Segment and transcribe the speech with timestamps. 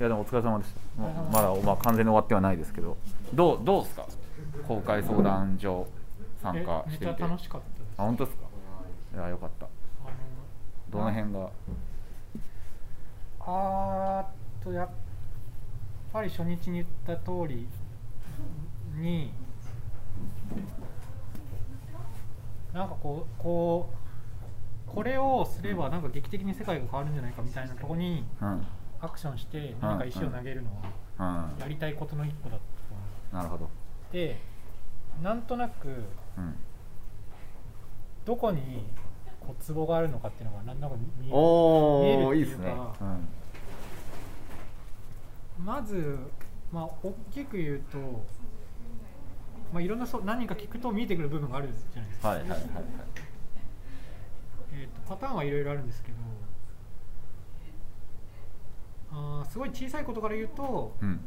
[0.00, 2.96] いやでもお疲れ様でしたもうまだ、まあ、完全に終わってはないですけど。
[3.34, 4.06] どうどうですか？
[4.66, 5.86] 公開相談所
[6.42, 7.18] 参加してみて。
[7.18, 7.94] ちゃ楽しかったです。
[7.96, 8.44] あ本当ですか？
[9.14, 9.66] いやよかった。
[9.66, 9.68] あ
[10.90, 11.38] どの辺が？
[11.40, 11.52] の
[13.40, 14.26] あーっ
[14.62, 14.88] とやっ
[16.12, 17.66] ぱり初日に言った通り
[18.96, 19.32] に
[22.72, 23.90] なんかこうこ
[24.86, 28.66] うこれをすればなんか劇的に世界が変わるんじゃないかみたいなところにうん
[29.00, 30.68] アクションして何か石を投げるの
[31.18, 31.60] はうん。
[31.60, 32.94] やりたいことの一個だったと
[33.32, 33.70] 思なるほど。
[34.12, 34.40] で
[35.22, 36.54] なんとなくうん。
[38.24, 38.84] どこに
[39.40, 43.18] こうツボがあるのかっていうのがなんとなく見えるお見えるおいいですねっていうか
[45.64, 46.18] まず、
[46.70, 47.98] まあ、大きく言うと、
[49.72, 52.64] まあ、いろんなそう何か聞くと見えてくる部分があるじゃないですか、はいはいはいはい。
[54.74, 56.18] えー、とパターンはいろいろあるんですけど
[59.12, 61.20] あーすごい小さいことから言うと,、うん。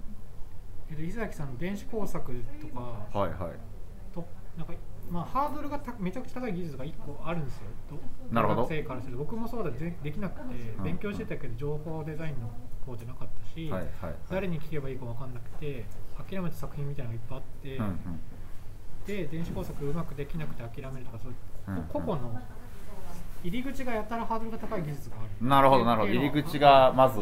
[0.90, 2.80] えー、と伊崎さんの電子工作とか
[3.20, 4.14] はいはい。
[4.14, 4.26] と
[4.58, 4.74] なんか、
[5.10, 7.64] まあ、ハードルがためちゃくちゃ高い技術が1個あるんですよ。
[7.90, 7.98] ど
[8.34, 8.62] なるほど。
[8.64, 9.20] 大学生からすると。
[9.20, 10.84] 僕もそうだでできなくてうん。
[10.84, 12.50] 勉強してたけど情報デザインの
[12.86, 15.86] 方じゃなかったし、はいはい誰に聞けばいいか分かんなくて
[16.18, 18.20] 諦めた作品みたいなのがいっぱいあって、うんうん。
[19.06, 21.34] で電子工作うまくできなくて諦めるとかそう
[21.68, 21.84] うんうん。
[21.84, 22.42] 個々の
[23.44, 25.48] 入り口がやたらハードルが高い技術がある。
[25.48, 26.14] なるほどなるほど。
[26.14, 27.20] 入り口がまず。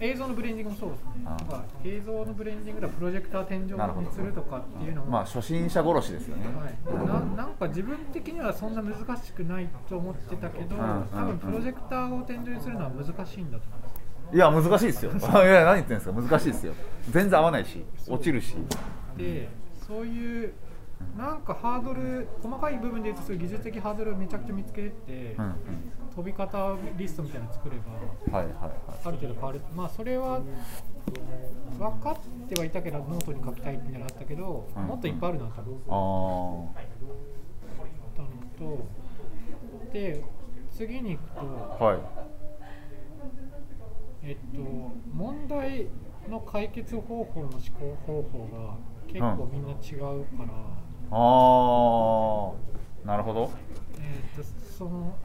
[0.00, 1.08] 映像のブレンディングもそうですね。
[1.24, 6.46] あーだから映像のブレンディングではプロジェクター天井にするとかっていうのもまあ初心者殺しですよね。
[6.46, 11.08] はい、ななんか自分的にはそんな難しくないと思ってたけど、うんうんうん。
[11.08, 14.08] 多分プロジェクターを天井にするのは難しいんだと思います。
[14.30, 15.10] いや難しいですよ。
[15.18, 16.12] いや何言ってんですか。
[16.12, 16.74] 難しいですよ。
[17.10, 18.54] 全然合わないし落ちるし。
[19.16, 19.48] で、
[19.86, 20.52] そういう
[21.16, 25.54] なんかハードル、細かい部分で言うとそういう技術的ハードルをめちゃくちゃ見つけて、うんうん。
[26.14, 28.72] 飛び方リストみたいなの作れば、はいはいはい。
[29.04, 29.60] ある程度変わる。
[29.74, 30.40] まあそれは
[31.78, 32.16] 分かっ
[32.48, 36.74] てはいたけど、ノートに書きたいっていうのがあったけど、うんもっといっぱいあるなと思っ
[38.16, 38.28] たの
[38.76, 38.86] と
[39.92, 40.24] で
[40.70, 41.40] 次に行くと、
[41.80, 41.98] あはい。
[44.22, 44.60] えっと、
[45.12, 45.86] 問題
[46.28, 50.52] の解決方法の思考方法が結構みんな違うから、
[51.10, 52.52] あ
[53.04, 53.50] あなるほど。
[53.98, 54.42] えっと
[54.76, 55.16] その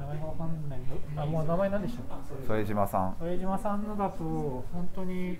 [0.00, 0.80] 名前がわかんない。
[1.16, 3.16] なもう名前何でしたっ副島さん。
[3.18, 5.38] け副島さんのだと本当に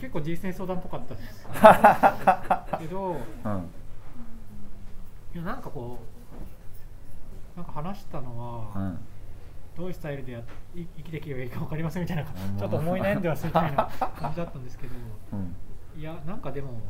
[0.00, 1.46] 結構実践相談っぽかったです。
[2.78, 3.70] けどうん。
[5.34, 5.98] いやなんかこ
[7.54, 8.98] うなんか話したのは、うん。
[9.76, 10.40] どういうスタイルでや
[10.74, 12.56] い生きていけばいいか分かりませんみたいなうん。
[12.58, 14.94] ちょっと思い悩んではするみたいな感じだったんですけど
[15.32, 15.56] うん。
[15.98, 16.80] いやなんかでも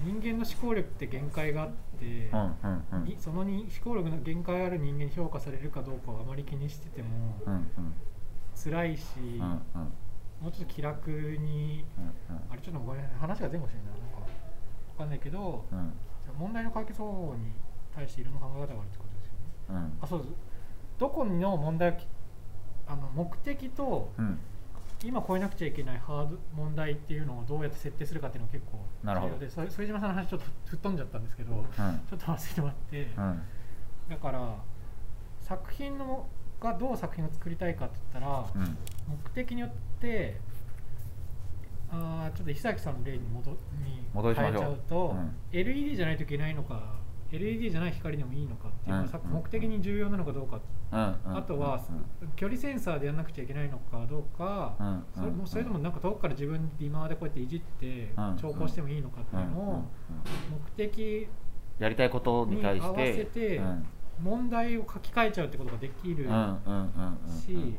[0.00, 3.04] 人間の思考力って限界があって、うんうんうん。
[3.04, 7.08] にそのに思考力の限界ある人間に評価されるかどうかをあまり気にしてても
[7.46, 7.94] うんうん。
[8.54, 9.92] 辛いし、うんうん。
[10.40, 11.84] もうちょっと気楽に
[12.50, 14.26] あれちょっとごめん話が前後してるななんかわ
[14.98, 15.92] かんないけど、うん。
[16.38, 17.52] 問題の解決方法に
[17.94, 19.48] 対していろんな考え方があるってことですよね。
[19.68, 19.98] うん。
[20.00, 20.34] あそうです。
[20.98, 21.98] どこの問題
[22.86, 24.38] あの目的とうん
[25.04, 31.64] 今超えなくちゃいけないハード問題っていうのをどうやって設定するかっていうのが結構重要でそ副島さんの話ちょっと吹っ飛んじゃったんですけど、うん。
[31.64, 33.42] ちょっと忘れてもらって、うん。
[34.10, 34.56] だから
[35.40, 36.26] 作品の
[36.60, 38.78] がどう作品を作りたいかって言ったら、うん。
[39.08, 39.70] 目的によっ
[40.00, 40.40] て
[41.90, 43.56] あーちょっと石崎さんの例に戻に
[44.14, 45.34] 戻変えちゃうと、うん。
[45.52, 47.01] LED じゃないといけないのか
[47.32, 50.60] LED じゃない光でもいいのかっていうのが、さうん目的に重要なのかどうか。
[50.90, 51.82] あとは、
[52.36, 58.36] 距離センサーでやらなくちゃいけないのかどうか、それもそれともなんか遠くから自分で今までこうやっていじってうん。
[58.36, 59.84] 調校してもいいのかっていうのを
[60.50, 61.28] 目的
[61.78, 62.88] やりたいことに対して。
[62.88, 63.86] に合わせてうん。
[64.22, 67.74] 問題を書き換えちゃうってことができるし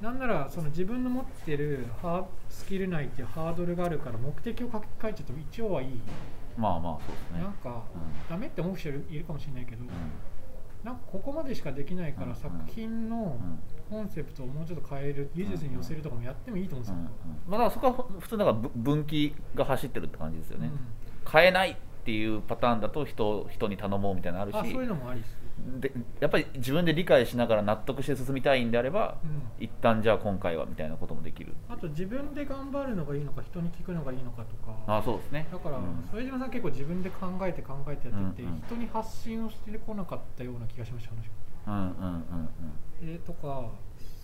[0.00, 6.00] なんならその自分の持ってるハースキル内っていうハードルがあるから目的を書き換えちゃっても一応はいい、
[6.56, 7.42] まあまあそうですね。
[7.42, 8.30] なんか、うん。
[8.30, 9.88] ダメって思う人いるかもしれないけど、うん。
[10.84, 13.38] なんかここまでしかできないからうん作品の
[13.88, 17.08] コンセプトをもうちょっと変える技術に寄せるとかもやってもいいと思うんですよ、うんうん
[17.46, 21.30] まあだからそこは普通だからぶ分岐が走ってるって感じですよね、うん。
[21.30, 24.56] 変えないっていうパターンだと人人に頼もうみたいなのあるし。
[24.56, 25.38] あそういうのもありです、
[25.80, 29.64] でやっぱり自分で理解しながら納得して進みたいんであれば、うん。
[29.64, 31.54] 一旦じゃあ今回はみたいなこともできる。
[31.68, 34.98] あと自分で頑張るのがいいのか人に聞くのがいいのかとか。
[34.98, 35.48] あそうですね。
[35.52, 36.08] だから、うん。
[36.10, 41.30] 副島さん結構自分で考えて考えてやってて、うんうん人に発信をしてこなかったような気がしました話
[41.66, 42.48] うんうんうん。
[43.02, 43.70] えーとか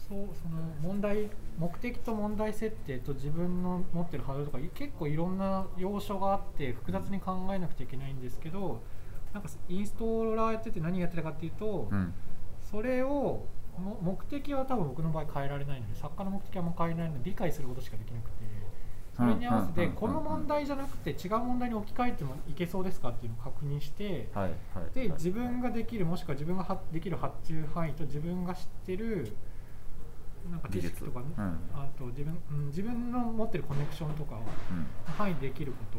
[0.08, 1.28] そうその問題
[1.58, 8.80] 目的と問題設定と自分の持ってるハードルとかい結構いろんな要所があって複雑に考えなくちゃいけないんですけど
[9.32, 11.98] なんかインストーラーやってて何やってたかっていうと、うん。
[11.98, 12.14] うん
[12.70, 13.46] それを
[13.78, 18.36] も目的は多分僕の場合変えられないので作家の目的はもう変えられないので理解することしかできなくて
[19.16, 24.50] それに合わせてこの問題じゃなくて違う問題に置き換えてもいけそうですかっていうのを確認してはい。
[24.50, 24.94] はい。
[24.94, 29.32] で自分ができるもしくは自分がはできる発注範囲と自分が知ってる
[30.50, 31.40] なんか知識とか、技術。
[31.40, 31.58] うん。
[31.74, 34.86] あと自分、うん、自分の持ってるコネクションとかをうん。
[35.14, 35.98] 範囲できること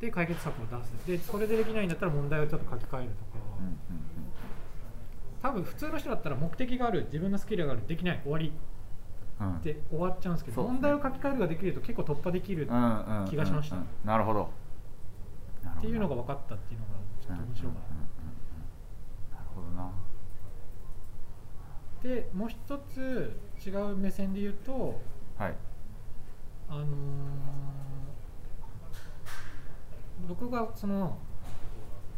[0.00, 1.06] で解決策を出す。
[1.06, 3.44] でそれでできないんだったら問題をちょっと書き換えるとか、
[5.42, 8.52] 多分普通の人だったら目的がある自分のスキルがあるできない終わり。
[9.40, 9.46] うん。
[9.48, 12.66] うんで終わっちゃうんですけど、問題を書き換えるができると結構突破できる
[13.28, 13.76] 気がしました。
[13.76, 14.48] うんなるほど。
[15.80, 17.82] ていうのが分かったっていうのがちょっと面白かっ
[19.32, 19.90] なるほどな。
[22.02, 22.56] たでもう一
[22.88, 25.00] つ違う目線で言うと
[25.38, 25.54] はい。
[26.68, 26.86] あのー
[30.28, 31.16] 僕がその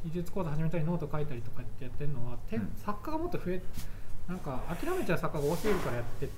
[0.04, 2.70] 技術講座始めたりノート書いたりとかってやってるのは、てうん。
[2.76, 3.62] 作家がもっと増え
[4.28, 6.32] なんか諦めちゃう作家が多すぎるからやってて、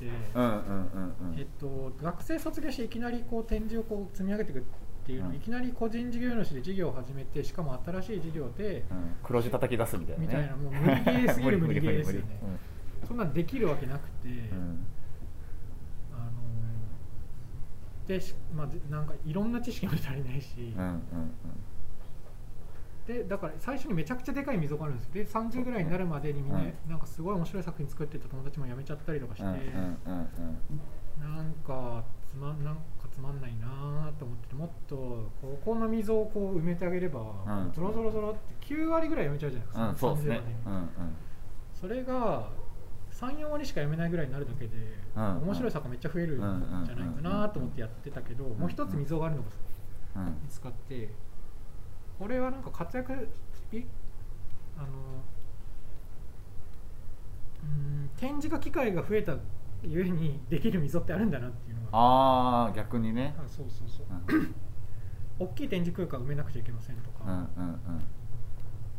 [1.36, 4.62] えっと、学生卒業していきなりこう展示をこう積み上げていくっ
[5.06, 5.36] ていうのを、うん。
[5.36, 9.16] いきなり個人事業主で事業を始めてしかも新しい事業で、うん。
[9.22, 10.26] 黒字叩き出すみたいなね。
[10.26, 12.26] みたいなもう無理ゲーすぎる無理ゲーですよね。
[13.06, 14.86] そんなんできるわけなくて、理うん
[16.12, 16.30] あの
[18.10, 21.04] でしまあ、でなんかいろんな知識も足りないし、うんうんうん。
[23.06, 25.12] でだから最初にめちゃくちゃでかい溝があるんですよ。
[25.14, 29.58] で30ぐらいになるまでにみんな,、うんなんかすごい面白い作品作ってた友達も辞めちゃったりとかして、うんうん
[30.06, 30.80] うん
[31.20, 32.02] なんか
[32.32, 32.80] つまんなんか
[33.12, 34.96] つまんないなと思っててもっと
[35.42, 37.72] ここの溝をこう埋めてあげれば、うん。
[37.72, 40.34] ゾロゾロゾロって9割ぐらい辞めちゃうじゃないですか、うんそうですね。
[40.34, 40.54] 30までに。
[40.66, 40.88] うんうん。
[41.74, 42.48] それが
[43.20, 44.76] 34割しか読めないぐらいになるだけで、
[45.16, 49.48] うん面白い作家めっちゃ増えるんじゃないかなと思ってやってたけど、んもう一つ溝があるのが
[50.16, 51.10] うん見つかって
[52.18, 53.16] これはなんか活躍い
[54.78, 54.88] あの
[57.62, 59.36] うん展示が機会が増えた
[59.82, 61.88] ゆえにできる溝ってあるんだなっていうのが。
[61.92, 63.34] ああ逆にね。
[63.38, 64.06] あそうそうそう。
[64.36, 64.54] うん。
[65.38, 67.80] 大きい展示空間を埋めなくちゃいけませんとか、うんうんうん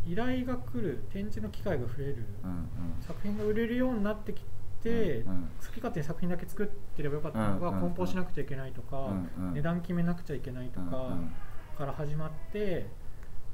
[0.07, 2.67] 依頼が来る展示の機会が増える、うん
[3.05, 4.43] 作品が売れるようになってき
[4.83, 5.49] て、うんうん。
[5.59, 8.97] 好き勝手に作品だけ作ってればよかったのがうんうん梱包しなくちゃいけないとか、
[9.37, 9.53] うんうん。
[9.53, 11.31] 値段決めなくちゃいけないとか、うんうん。
[11.77, 12.87] から始まって、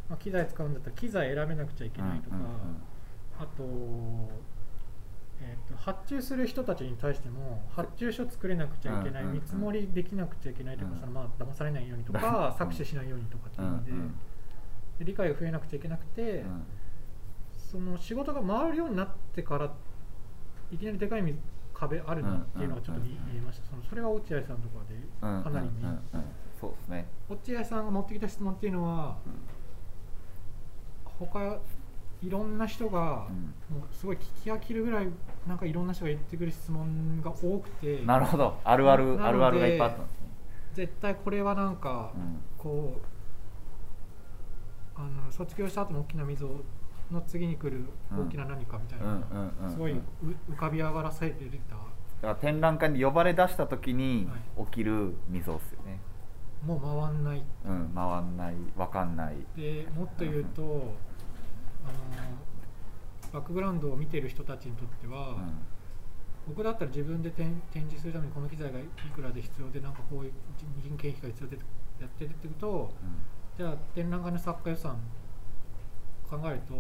[0.10, 2.48] まあ、機材使うんだったら機材選べなくちゃいけないとか、うんうん
[3.40, 3.64] あと,、
[5.40, 9.42] えーと発注する人たちに対しても発注書作れなくちゃいけない、うんうんうん。
[9.42, 11.00] 見積もりできなくちゃいけないとか、うん。
[11.00, 14.08] そのまあ騙されないようにとうんか、搾取しないようにとかっていうので,、うんうん。
[14.08, 14.14] で
[15.00, 16.64] 理解が増えなくちゃいけなくて、うん。
[17.72, 19.72] その仕事が回るようになってから
[20.72, 21.36] いきなりでかい
[21.74, 23.68] 壁あるなっていうのがちょっと見,、えました。
[23.68, 25.90] そのそれが落合さんとかでうんかなり見、うん。
[25.90, 25.96] うん。
[25.96, 26.02] うん。
[26.60, 27.08] そうですね。
[27.30, 29.18] 落合さんが持ってきた質問っていうのは
[31.20, 31.60] 他
[32.22, 35.08] いろんな人が、うんもうすごい聞き飽きるぐらい
[35.46, 38.58] なんかいろんな人が言ってくる質問が多くてなるほど。
[38.64, 40.28] あるあるあるあるがいっぱいあったんですね。
[40.74, 42.40] 絶対これはなんか、うん。
[42.58, 43.17] こう
[44.98, 46.48] あの卒業した後の大きな溝
[47.12, 50.02] の次に来る大きな何かみたいな、うんうんうんすごいう
[50.52, 51.76] 浮かび上がらせてた。
[51.76, 51.82] だ
[52.22, 54.28] から展覧会に呼ばれ出した時に
[54.58, 56.00] 起きる溝っすよね、
[56.66, 57.44] もう回んない。
[57.66, 59.36] うん回んない分かんない。
[59.56, 60.96] でもっと言うと、
[61.86, 62.32] あの
[63.32, 65.60] バックグラウンドを見てる人たちにとっては、うん。
[66.48, 68.84] 僕だったら自分で展展示するためにこの機材がい
[69.14, 70.32] くらで必要でなんかこういう
[70.82, 71.58] 人件費が必要で
[72.00, 72.94] やってるってことを
[73.58, 74.96] じゃあ展覧会の作家予算
[76.30, 76.74] 考えると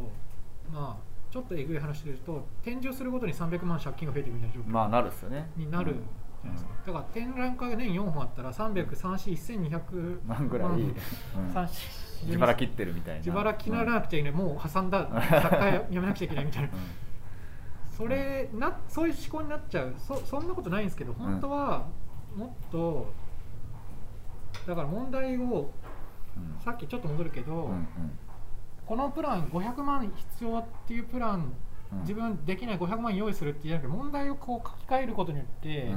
[0.72, 5.50] まあちょっとえぐい話で言うと展示をするごとに300万借金が増えていくみたいな状況まあなるっすよね。
[5.58, 5.96] になる。
[6.44, 10.96] じゃないですか、だから展覧会が年4本あったら3341200万ぐらい、うん。
[11.52, 11.68] 三
[12.26, 13.20] 自腹切ってるみたいな。
[13.20, 15.10] 自腹切らなくちゃいけない、もう挟んだ。
[15.42, 16.70] 作家やめなくちゃいけないみたいな。
[17.90, 19.96] それなそういう思考になっちゃう。
[19.98, 21.88] そそんなことないんですけど本当は
[22.36, 23.12] もっと
[24.68, 25.68] だから問題をうんうん
[26.64, 27.70] さっきちょっと戻るけど、
[28.86, 31.54] このプラン500万必要っていうプラン
[31.92, 32.02] うん。
[32.02, 35.94] 自分できない500万用意するっていうんじゃなくて問題をこう書き換えることによって、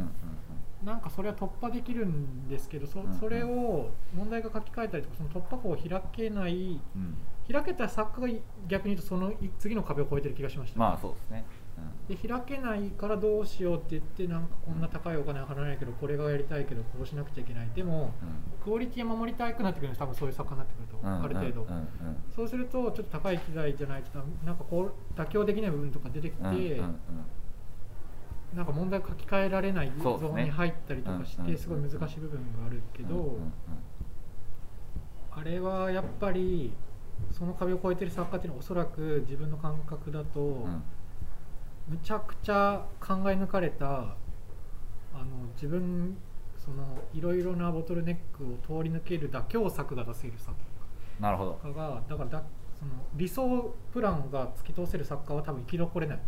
[0.84, 6.80] なんかそれは突破できるんですけどそそれを問題が書き換えたりとかその突破口を開けない
[7.50, 11.44] 開けた作家が逆に言うとその次の壁を越えてる気がしました、まあそうですね、
[12.08, 17.68] で開けないからどうしようって言ってなんかこんな高いお金は払わないけどこれがやりたいけどこうしなくちゃいけない。
[17.74, 18.62] でもうん。
[18.64, 21.66] クオリティを守りたくなってくるんです多分そういう作家になってくると、うんある程度、
[22.34, 26.82] そうするとちょっと高い機材じゃないとなんかこう妥協できない部分とか出てきて、
[28.54, 33.38] なんか問題を書き換えられないゾーンに入ったりとかしてすごい難しい部分があるけど、
[35.30, 36.72] あれはやっぱり
[37.30, 40.82] その壁を越えてる作家っていうのはおそらく自分の感覚だと、うん
[41.90, 43.94] むちゃくちゃ考え抜かれたあ
[45.18, 46.16] の自分
[46.56, 50.54] そのいろいろなボトルネックを通り抜ける妥協策が出せる作
[51.18, 51.60] なるほど。
[51.64, 52.42] 家がだからだ
[52.78, 56.18] その理想プランが突き通せる作家は多分生き残れない、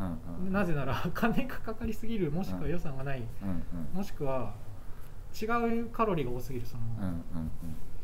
[0.00, 3.64] うんうんなぜなら 金がかかりすぎるもしくは予算がない、うんうん
[3.94, 4.52] もしくは
[5.40, 7.08] 違うカロリーが多すぎるその、うんう
[7.44, 7.50] ん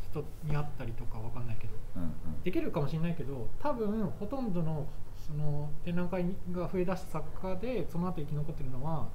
[0.03, 1.73] 人にあったりとかわかんないけど。
[1.97, 2.11] うんうん。
[2.45, 4.87] できるかもしれないけど多分ほとんどの
[5.27, 9.09] その展覧会が増えだした作家でその後生き残ってるのは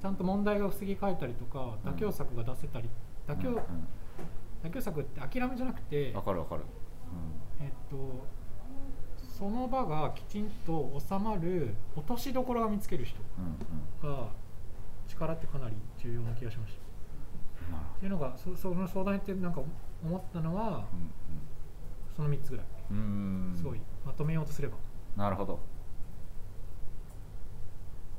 [0.00, 2.88] ちゃんと問題が防ぎ替えたりとかうん妥協策が出せたり
[3.28, 3.62] 妥協,、うんうん。
[4.64, 6.62] 妥協策って諦めじゃなくてわかるわかる。
[7.60, 8.26] えっと
[9.28, 14.16] その場がきちんと収まる落としどころが見つける人うんうん。
[14.16, 14.28] が
[15.06, 16.80] 力ってかなり重要な気がしました。
[17.76, 19.60] っていうのがそその相談ってなんか
[20.02, 20.86] 思ったのは
[22.16, 22.66] その3つぐらい。
[22.90, 23.56] うんうんうん。
[23.56, 24.76] すごいまとめようとすれば。
[25.16, 25.58] なるほど。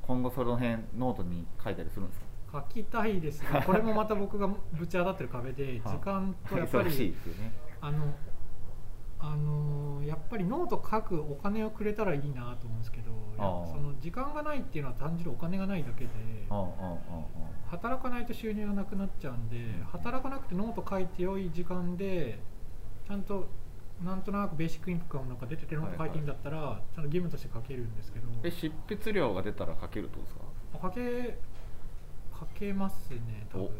[0.02, 2.26] 今後その辺ノートに書いたりするんですか？
[2.50, 5.80] 書きたいですが これもまた僕がぶち当たってる壁ではい。
[5.80, 7.52] 時間とやっぱりね。
[7.80, 8.14] あの
[9.20, 13.10] あのやっぱりノート書くお金をくれたらいいなと思うんですけど
[13.66, 16.10] その時間がないっていうのは単純にお金がないだけで
[17.66, 19.56] 働かないと収入がなくなっちゃうんで
[19.90, 22.38] 働かなくてノート書いて良い時間で
[23.08, 23.48] ちゃんと
[24.04, 28.28] なんとなくベーシックインカムなんか出ててノート書いていいんだったら、ちゃんと義務として書けるんですけど。
[28.44, 30.88] え執筆料が出たら書けるってことですか？
[30.88, 31.38] 書け
[32.38, 33.70] 書けますね多分。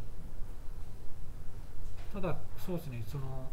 [2.14, 3.48] ただそうですねその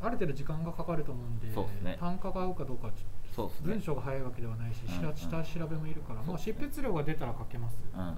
[0.00, 1.48] ある程度時間がかかると思うんで
[1.84, 1.98] ね。
[2.00, 3.02] 単価が合うかどうかはちょっ
[3.34, 3.52] そうね。
[3.58, 5.16] と文章が早いわけではないし、うんうん。
[5.16, 8.06] 下調べもいるから、まあ、執筆量が出たら書けます、うんうん。
[8.06, 8.16] ま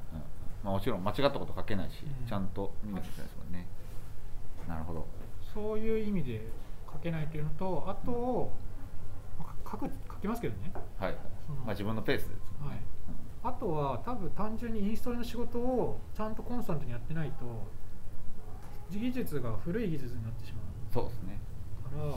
[0.67, 2.29] あもちろん間違ったこと書けないし、うん。
[2.29, 3.67] ちゃんと見なきゃいけないですもんね。
[4.69, 5.05] なるほど
[5.55, 6.47] そういう意味で
[6.91, 8.53] 書けないというのとあと、
[9.39, 10.73] まあ書く書きますけどね。
[10.99, 11.15] はい
[11.65, 12.79] まあ自分のペースですね、はい。
[13.45, 17.45] あとは多分単純にインストールの仕事をちゃんとコンスタントにやってないと
[18.91, 20.63] 技術が古い技術になってしまう。
[20.93, 21.41] そうですね。
[21.93, 22.15] から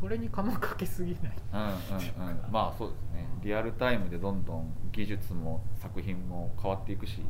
[0.00, 1.32] それに釜かけすぎない。
[1.52, 2.52] うんうんうん。
[2.52, 3.26] まあそうですね。
[3.42, 7.20] リアルタイムでどんどん技術も作品も変わっていくし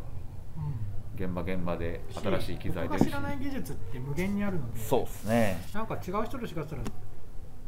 [1.18, 5.58] 現場現場で新しい機材出るし僕が知らない技術って無限にあるのでそうですね。
[5.74, 6.82] なんか違う人と違ったら、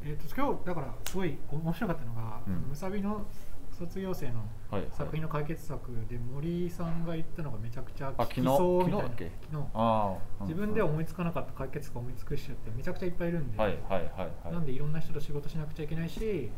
[0.02, 2.54] えー、と今日だからすごい面白かったのが、うん。
[2.68, 3.26] むさびの
[3.76, 9.08] 卒業生のはい作品の解決策で森さんが言ったのがめちゃくちゃ効きそうみたいな。
[9.08, 9.28] 昨日？
[10.42, 14.10] 自分では思いつかなかった解決策を思いつく人ってめちゃくちゃいっぱいいるんで、はいはいはい
[14.44, 14.52] はい。
[14.52, 16.50] なんでいろんな人と仕事しなくちゃいけないし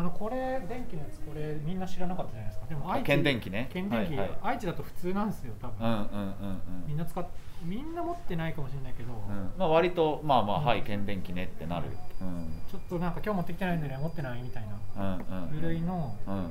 [0.00, 2.66] あのこれ電気のやつこれみんな知らなかったじゃないですか。
[2.66, 3.68] でも愛知検電機ね。
[3.70, 4.38] 検電機、はいはい。
[4.42, 6.84] 愛知だと普通なんですよ多分、うんうんうんうん。
[6.88, 7.26] みんな使っ
[7.62, 9.52] みんな持ってないかもしれないけど、うん。
[9.58, 10.64] まあ割とまあまあ、うん。
[10.64, 11.88] はい検電機ねってなる。
[12.22, 12.48] うん。
[12.70, 14.64] ちょっとなんか今日持ってきてないんでね持ってないみたい
[14.96, 16.50] なうんうん部類の、うんうん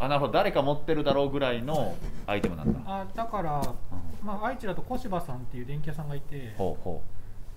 [0.00, 0.32] あなるほど。
[0.32, 1.94] 誰か持ってるだろうぐらいの
[2.26, 2.80] アイテムなんだ。
[2.86, 3.62] あだから、
[4.24, 7.02] まあ、愛知だと小柴さんっていう電気屋さんがいてほうほ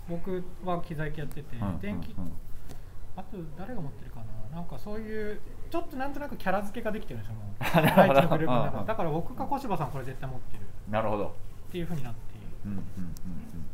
[0.08, 2.26] 僕は機材系やってて、う、うん電気うん。
[2.26, 2.34] うん
[3.16, 7.64] あと誰が持ってるかななんかそういうちょっとなんとなくキャラ付けができてるんですよもう。
[7.82, 8.20] なるほど。
[8.20, 10.64] 愛知のグループのうんうん中だから僕か小柴さんこれ絶対持ってる。
[10.90, 11.26] なるほど。
[11.26, 11.86] っていう。
[11.86, 13.66] ふうになっているうんうんうんうん。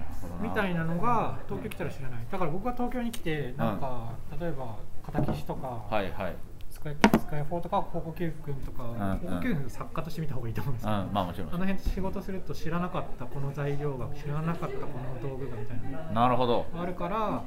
[0.00, 2.26] なるほどなみたいなのが東京来たら知らない。
[2.30, 6.36] だから僕が東京に来てなんか、例えば片岸とか、はいはい。
[6.70, 9.18] スカイスカイフォーとか高校球君とか、んうん。
[9.20, 11.48] 高校球君作家として見た方がいいと思うんですけど、うんまあもちろん。
[11.48, 14.86] あの辺仕事すると知らなかったこの材料が知らなかったこ
[15.22, 16.02] の道具がみたいな。
[16.02, 17.44] のなるほど、があるから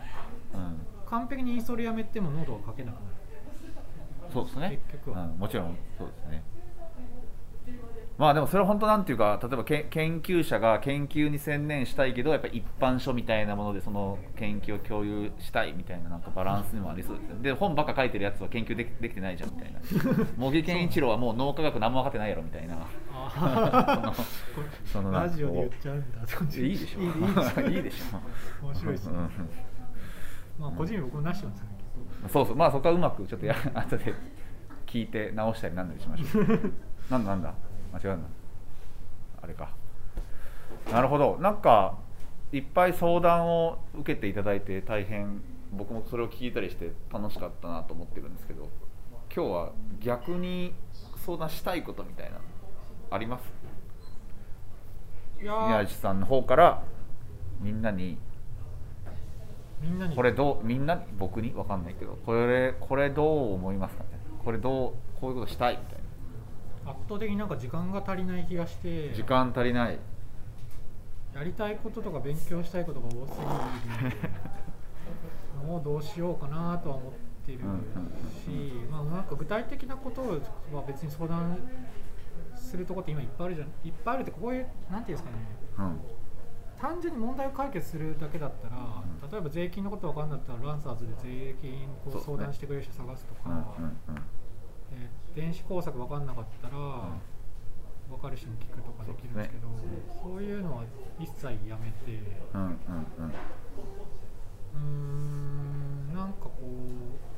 [0.51, 0.79] うん、
[1.09, 3.05] 完璧にインストールやめても濃度が書けなくなる。
[4.31, 4.79] そうですね。
[4.91, 5.23] 結局は。
[5.23, 6.43] うん、もちろんそうですね。
[8.17, 19.79] まあでもそれは本当なんていうか例えばけ研究者が研究に専念したいけどやっぱ一般書みたいなものでその研究を共有したいみたいななんかバランスにもありそうですで本ばっか書いてるやつは研究できできてないじゃんみたいな。
[20.37, 22.85] 茂木健一郎はもう脳科学何も分かってないやろみたいな。
[24.91, 26.17] そ のラジオで言っちゃうんだ。
[26.61, 27.61] いいでしょ。
[27.69, 28.65] いいでしょ。
[28.65, 29.13] 面白いですね。
[29.13, 29.29] うんうん
[30.59, 31.71] まあ個人僕もなしなんですよね
[32.29, 32.55] そうそう。
[32.55, 34.13] まあそこはうまくちょっとや 後で
[34.85, 36.45] 聞いて直したりなんだりしましょう。
[37.09, 37.53] なんだなんだ。
[37.93, 38.23] 間違うな。
[39.41, 39.69] あれか。
[40.91, 41.37] なるほど。
[41.39, 41.95] なんか
[42.51, 48.67] いっぱい相談を受けていただいて大変僕もそれを聞いたりして楽しかったなと思ってるんですけど
[49.33, 50.73] 今日は逆に
[51.17, 52.41] 相談したいことみたいなの
[53.11, 53.43] あります？
[55.41, 55.67] いやー。
[55.67, 56.81] 宮地さんの方から
[57.61, 58.17] みんなに
[59.81, 60.15] みんなに？
[60.15, 61.53] これどうみんな僕に？
[61.53, 62.17] わかんないけど。
[62.25, 64.09] これこれどう思いますかね？
[64.43, 65.77] これどうこういうことしたい？
[65.77, 65.99] みたい
[66.85, 69.09] 圧倒的になんか時間が足りない気がして。
[69.09, 69.99] な時間足りない。
[71.35, 73.15] やりたいこととか勉強したいことが多す
[73.99, 74.15] ぎる。
[75.71, 77.13] をどうしようかなとは思っ
[77.45, 77.63] てるし、
[78.89, 81.59] まあ、なんか具体的なことは別に相談
[82.55, 83.67] するとこって今いっぱいあるじゃん。
[83.85, 85.37] いっぱいあるってこういうなんていうんですかね、
[85.77, 85.99] うん
[86.79, 89.31] 単純に問題を解決するだけだったら、うん。
[89.31, 93.41] 例えば税金のこと分かんなかったらランサーズで税金こそう相談してくれる人探すとか、
[93.77, 93.97] うんうん
[94.93, 96.73] えー電子工作分かんなかったら、
[98.09, 99.67] 分かる人に聞くとかできるんですけど
[100.23, 100.83] そう,、いうのは
[101.19, 102.19] 一切やめて
[102.53, 102.79] うんうんうん。
[103.29, 107.29] うーんなんかこう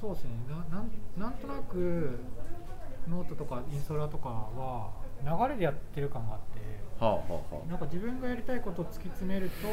[0.00, 0.30] そうですね。
[0.48, 2.18] ななんなんとなく
[3.10, 4.90] ノートとかインストラとかは
[5.22, 6.60] 流れでやってる感があって
[7.04, 9.66] はあはあはなんか自分がやりたいことを突き詰めると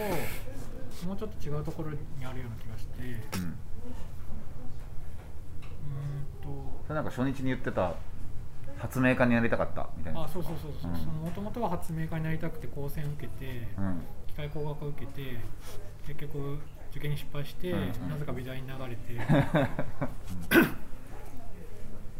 [1.06, 2.94] もうちょっと違うところにあるような気がして。
[3.04, 3.58] うあ
[5.88, 6.50] うんと。
[6.84, 7.94] それなんか初日に言ってた
[8.78, 10.24] 発明家になりたかったみたいな。
[10.24, 10.94] あそうそうそうそうう。
[10.94, 10.98] ん。
[11.26, 14.02] もともとは発明家になりたくて高専受けて、うん。
[14.28, 15.38] 機械工学科受けて
[16.08, 16.60] 結局
[16.92, 17.80] 受験に失敗して、うん。
[17.80, 18.10] うん。
[18.10, 19.20] なぜか美大に流れて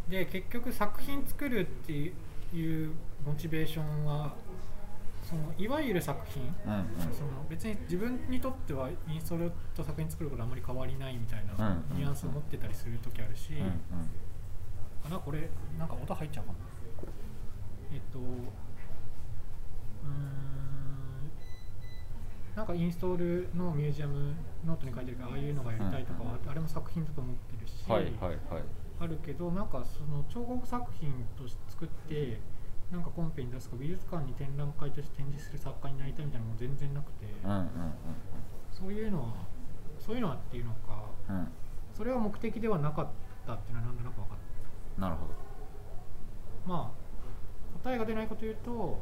[0.10, 2.92] で結局作品作るっていう
[3.26, 4.34] モチベーションは
[5.22, 6.78] そのいわゆる作品うんう
[7.12, 7.14] ん。
[7.14, 11.98] その別に自分にとってはインストールと作品作ることはあまり変わりないみたいうんなうん。
[11.98, 13.72] ニュアンスを持ってたりする時あるし、うんうん。
[15.06, 16.58] あなこれなんか音入っちゃうかも。
[17.92, 18.26] えっとうー
[20.10, 20.48] ん
[22.56, 24.34] なんかインストールのミュージアム
[24.66, 28.14] ノートに書いてるからああいうのがやりたいとかは、あれも作品だと思ってるし、はいはい
[28.52, 28.64] はい
[29.00, 32.40] あるけどなんかその彫刻作品として作って
[32.92, 37.68] なんかコンペに出すか美術館に展覧会として展示する作家になりたいみたいなのも全然なくて、うんうん
[38.72, 39.34] そういうのは
[39.98, 41.48] そういうのはっていうのかうんうん
[41.94, 43.08] それは目的ではなかっ
[43.48, 44.38] たっていうのはなんとなく分かっ
[44.96, 45.02] た。
[45.02, 45.34] なるほど。
[46.68, 49.02] まあ答えが出ないこと言うと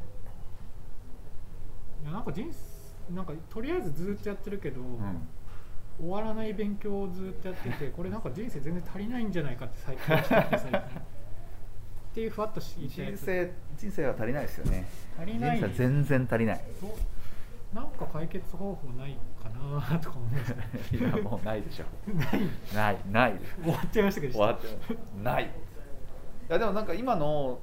[2.02, 5.28] いやなんか人生なんかとりあえずずっとやってるけど、うん
[5.98, 10.78] 終わらない勉強をずっとやってて これなんか人生全然足りないんじゃないかって最近思ってて最近。
[10.78, 10.82] っ
[12.16, 14.86] ていうふわっとして人生人生は足りないですよね。
[15.14, 15.60] 人足りない。
[15.60, 16.60] 生は全然足りない。
[16.80, 16.96] ど
[17.78, 20.54] なんか解決方法ないかなとか思いました。
[20.54, 21.84] ね いやもうないでしょ。
[22.14, 22.28] ない。
[22.74, 23.38] ないない。
[23.38, 24.32] です終わっちゃいましたけど。
[24.32, 25.44] 終わってない。
[25.44, 25.48] い
[26.48, 27.58] やでもなんか今の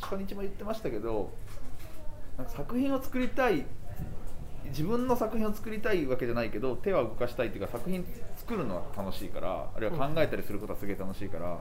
[0.00, 1.30] 初日も言ってましたけど
[2.36, 3.66] なんか作品を作りたい
[4.68, 8.04] 自分の作品を作りたいわけじゃないけど手は動かしたいっていうか作品
[8.36, 11.58] 作るのは楽しいからあるいは考えたりすることはすげえ楽しいから、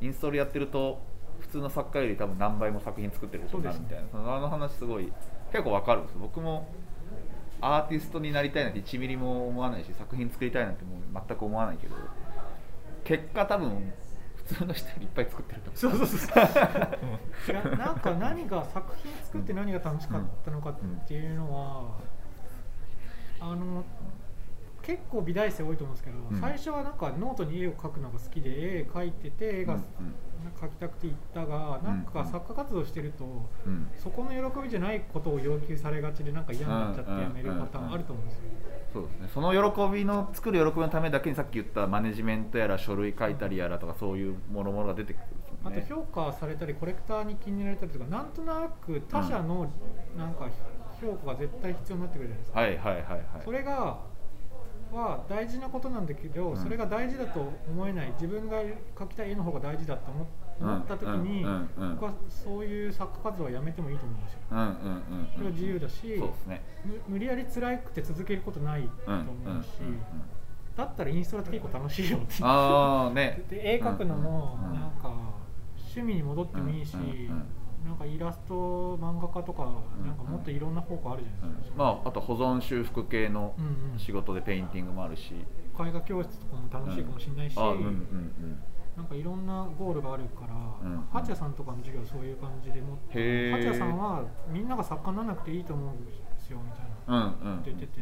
[0.00, 1.00] インストールやってると
[1.40, 4.04] 普通の作家より多分何倍も作品作ってる人になるみたいな。
[4.10, 5.12] そのあの話すごい
[5.52, 6.68] 結構わかるんです僕も
[7.60, 11.96] アーティストになりたいなんて1ミリも思わないし作品作りたいなんてもう全く思わないけど
[13.04, 13.92] 結果多分
[14.36, 15.90] 普通の人よりいっぱい作ってると思そう。
[15.92, 16.44] そうそうそう。
[17.50, 20.74] いやなんか何が作品作って何が楽しかったのかっ
[21.06, 21.98] ていうのは、
[23.40, 23.84] あの
[24.82, 26.40] 結構美大生多いと思うんですけど、うん。
[26.40, 29.80] 最初はなんかノートに絵を描くのが好きで絵描いてて絵がうん
[30.62, 33.72] 描きたくて行ったが、なんかうん作家活動してると、うん。
[33.72, 38.42] うんそこの喜びじゃないことを要求されがちでなんか嫌になっちゃってやめるパターンあると思うんですよ。
[38.92, 39.28] そうですね。
[39.34, 45.22] その喜びの作る喜びのためだけにさっき言ったマネジメントやら書類書いたりやらとかそういうもろもろが出てくる
[45.64, 49.70] んあと評価されたりコレクターに気に入られたりとかなんとなく他者の
[50.16, 50.48] なんか
[51.00, 52.60] 評価が絶対必要になってくるじゃないですか。
[52.60, 53.44] はいはいはいはい。
[53.44, 53.98] それが
[54.92, 56.56] は大事なことなんだけど、うん。
[56.56, 58.12] それが大事だと思えない。
[58.12, 60.24] 自分が描きたい絵の方が大事だと思
[60.78, 61.48] った時に、うん。
[61.48, 61.70] うん。
[61.76, 61.94] うん。
[61.96, 64.40] 僕はそういう作家活動はやめてもいいと思うんですよ。
[64.50, 64.58] うん。
[64.58, 64.64] うん。
[64.64, 65.28] うん。
[65.34, 66.62] それは自由だし、ね。
[66.84, 69.18] む無理やり辛くて続けることないとうん。
[69.20, 69.68] 思うし、
[70.76, 72.42] だったらインストラって結構楽しいよって。
[73.14, 73.42] ね。
[73.50, 75.12] で絵描くのもなんか
[75.76, 76.94] 趣味に戻ってもいいし、
[77.86, 79.64] なんかイラスト漫画家とか
[79.98, 80.06] うん。
[80.06, 81.76] なんかもっといろんな方向あるじゃうないですか。
[81.76, 81.78] ん。
[81.78, 83.54] まああと保存修復系の
[83.96, 85.34] 仕事でペインティングもあるし。
[85.78, 87.56] 絵画教室とかも楽しいかもしれないし、
[88.96, 90.54] なんかいろんなゴールがあるから、
[90.88, 97.58] うん八谷さんとかの授業はそういう感じで八谷さんはみんなが作家にならなくていいと思うんですよみたいなうんうん。
[97.60, 98.00] って言ってて、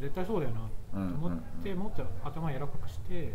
[0.00, 3.32] 絶対そうだよなと思って、もっと頭柔らかくして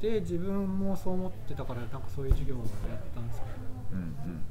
[0.00, 2.68] で自分もそう思ってたからなんかそういう授業をやっ
[3.14, 3.52] たんですけど
[3.92, 3.98] うん。
[3.98, 4.44] うん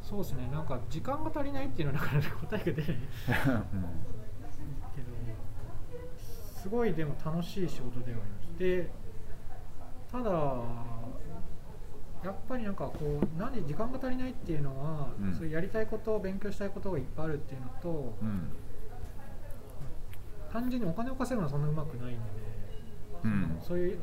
[0.00, 0.48] そうですね。
[0.50, 2.98] なんか時間が足りないっていうのはなかなか答えが出ないけど
[6.62, 8.90] すごいでも楽しい仕事ではありますで
[10.10, 10.30] ただ
[12.22, 15.34] やっぱりなんかこうなんで時間が足りないっていうのは、うん。
[15.34, 18.28] そういうやりたいこと勉強したいことがいっぱいあるっていうのと、うん。
[18.28, 18.52] うん
[20.52, 22.20] 単純にお金を稼ぐのはそんなうまくないんで、
[23.24, 23.58] うん。
[23.60, 23.98] そういう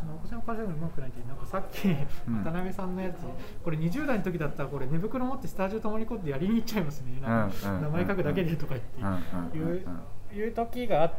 [0.00, 2.42] そのお金を稼ぐのうまくないってなんかさっきうん。
[2.42, 3.16] 渡辺さんのやつ、
[3.62, 7.20] これ20代の時だったらこれ寝袋持ってスタジオ泊まり込んでやりに行っちゃいますね。
[7.20, 9.86] なんかうんうん名前書くだけでとか言って、うんうんうんいう
[10.32, 11.14] いう時があっ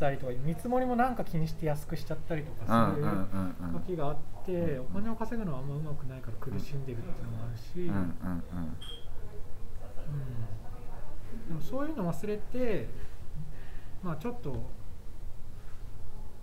[0.00, 3.80] たりとか見積もりもなんか気にして安くしちゃったりとうんかそういううんうんうん。
[3.80, 7.98] 時があってお金を稼ぐのはあんまうまくないから苦しんでるっていうのもあるし、うんうんうん。
[7.98, 8.42] うん。
[11.48, 12.88] でもそういうの忘れて
[14.02, 14.68] まあちょっと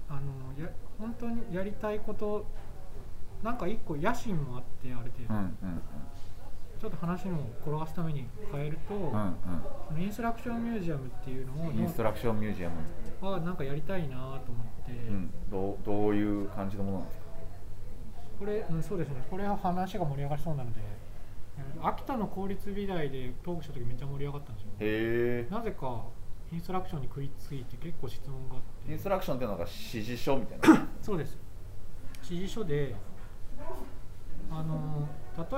[0.09, 2.45] あのや本当にやりたいこと
[3.43, 5.81] なんか一個野心もあってある程度、うんうん
[6.77, 9.35] ちょっと話の転がすために変えると、うん
[9.95, 10.01] うん。
[10.01, 12.75] インストラクションミュージアムっていうのをうんインストラクションミュージアム、
[13.21, 17.25] はなんかやりたいなと思って、うん、どうどういう感じのものなんですか？
[18.39, 19.25] これ、うん、そうですね。
[19.31, 20.81] これは話が盛り上がりそうなので
[21.79, 25.57] うん秋田の公立美大でトークした時めっちゃ盛り上がったんですよ。
[25.57, 26.03] なぜか
[26.51, 28.91] インストラクションに食いついて結構質問があって。
[28.91, 30.87] インストラクションっていうのが指示書みたいな。
[31.01, 31.37] そうです。
[32.23, 32.95] 指示書で
[34.51, 35.07] あの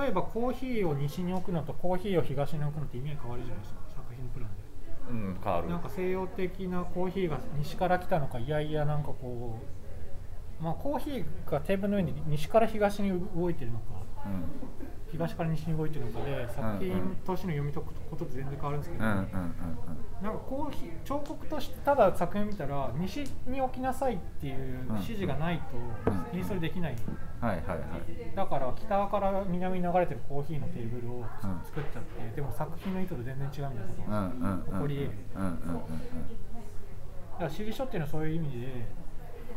[0.02, 3.80] 例えばコーヒーを西に置くのとコーヒーを東に置くのって意味が変わるじゃないですか。
[3.96, 4.68] 作品プランで。
[5.10, 5.68] うん変わる。
[5.68, 9.60] なんか西洋的なコーヒーが西から来たのかいやいやなんかこ
[10.60, 13.84] うまあコーヒーがテーブルの上に西から東に動いてるのか。
[14.26, 14.44] うん
[15.10, 19.28] 東から西に動いてるのかで作品としての読み解くことって全然変わるんですけど、うんうんうん
[20.18, 25.58] なんかコーヒー彫刻としてただ作品見たら西に置きなさいっていう指示がない
[26.04, 26.36] とうん。
[26.36, 26.96] インストールできない。
[27.40, 28.34] はいはいはい。
[28.34, 31.24] だから北から南に流れてるコーヒーのテーブルをうん
[31.64, 35.12] 作っちゃってでも作品の意図と全然違うみたいなことうんうんうん起こり得る。
[35.36, 35.78] うんうんうんだか
[37.38, 38.66] ら指示書っていうのはそういう意味で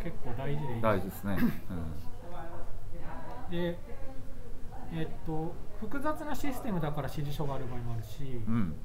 [0.03, 0.81] 結構大事でいい。
[0.83, 1.37] 大事ですね。
[3.49, 3.79] で
[4.93, 8.53] えっと複雑なシステムだから指示書がある場合もあるし、うん。
[8.53, 8.75] うん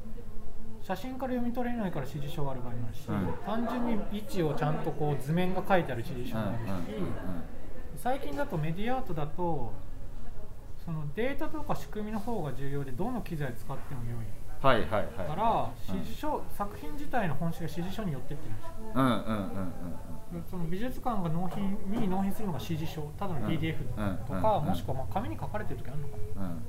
[0.82, 3.34] 写真から読み取れないから指示書がある場合もあるし、うん。
[3.44, 6.70] 単純に位置をちゃんとこう図面が書いてある指示書もあるし、
[7.96, 9.72] 最近だとメディアアートだと
[10.84, 14.26] そのデータとか仕組みの方が重要でどの機材使っても良い
[14.62, 15.06] はいはいはい。
[15.28, 18.70] から指示書、作品自体の本質が指示書によってってるんですよ。
[18.94, 19.22] うんうんうんう
[20.38, 23.76] んその美術館が納品に納品するのが指示書ただの PDF
[24.26, 26.46] とか、うんうんもしくはまあ紙に書かれてる時あるのかな。
[26.46, 26.60] うんうんうん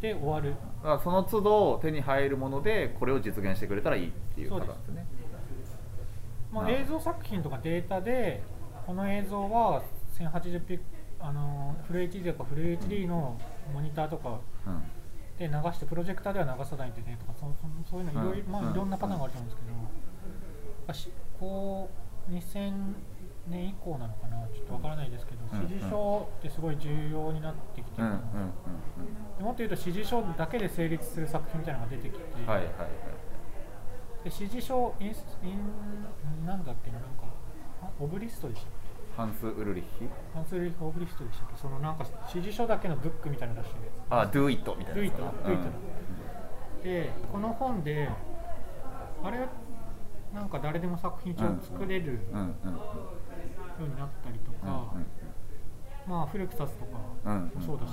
[0.00, 0.54] で終わる。
[0.82, 4.68] だからその都度手に入るものでこれを実現してくれたらいいっていうそうです。
[4.72, 5.06] 方ですね
[6.52, 8.42] まあ、映像作品とかデータで
[8.86, 9.82] この映像は
[10.18, 10.80] 1080p
[11.18, 13.38] あのフル HD とかフル HD の
[13.74, 14.82] モニターとかうん
[15.38, 19.76] で流してプロジェクターでは流さないといけないとかそそそういうのいろいろ、うんまあ、いろんなパターンがあると思うんですけど、
[20.88, 21.90] あしこ
[22.28, 22.72] う2000
[23.48, 28.18] 年以降なのかなちょっとわからないですけど、うん指示書ってすごい重要になってきてる、うんうん
[29.38, 32.88] でもっと言うと指示書だけで成立する作品みたいなのが出てきて、うんはいはいはい。
[34.24, 37.24] で指示書インスインなんだっけななんか
[37.82, 38.68] あオブリストでした
[39.16, 40.06] ハンス・ウルリッヒ？
[40.34, 41.56] ハンス・リーフ・オブリストでしたっけ？
[41.56, 45.30] そのなんか指示書だけのブックみたいなの出してるやあ Do It みたいなやつかな。
[45.30, 45.62] Do It Do It
[46.82, 48.10] つでこの本で
[49.24, 49.48] あれ
[50.34, 52.18] なんか誰でも作品一応作れるよ
[53.80, 54.94] うになったりとうんか、
[56.06, 57.92] まあ古くさすとかうんもそうだし、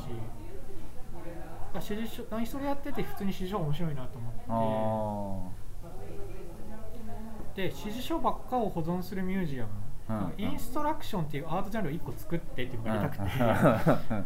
[1.75, 4.41] 指示書何それやってて普通に指示書面白いなと思って。
[4.49, 5.63] あ
[7.55, 9.92] で指示書ばっかを保存するミュージアム、うん
[10.37, 14.23] インストラクションっていうアートジャンルを1個作ってっていうのがやりたくて、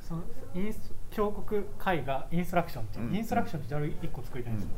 [0.00, 0.22] その
[0.54, 3.14] インス彫刻絵画インストラクションっていう、うん。
[3.14, 4.70] インストラクションってジャンル1個作りたいんですよ、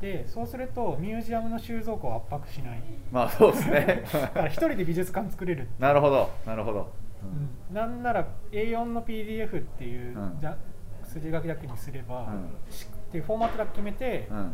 [0.00, 2.82] でそうするとミュージアムの収蔵庫を圧迫しない。
[3.10, 4.04] まあそうですね。
[4.12, 6.92] だから一人で美術館作れる、なるほどなるほど。
[7.22, 7.74] うん。
[7.74, 10.38] なんなら A4 の PDF っていう、うん。
[10.38, 10.56] じゃ
[11.04, 12.50] 筋書きだけにすれば、うん。
[12.70, 14.52] しっていうフォーマットだけ決めて、うん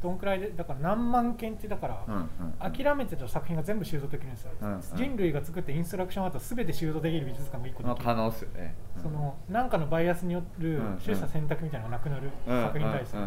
[0.00, 4.80] どんくらいでだから何万件ってだから、諦めてた作品が全部収蔵できるんですよ、うんうん。
[4.94, 9.02] 人類が作ったインストラクションアート全て収蔵できる美術館が1個できる、まあ可能ですよねうん。
[9.02, 13.18] その何かのバイアスによる取捨選択みたいなのがなくなるうん作品に対して、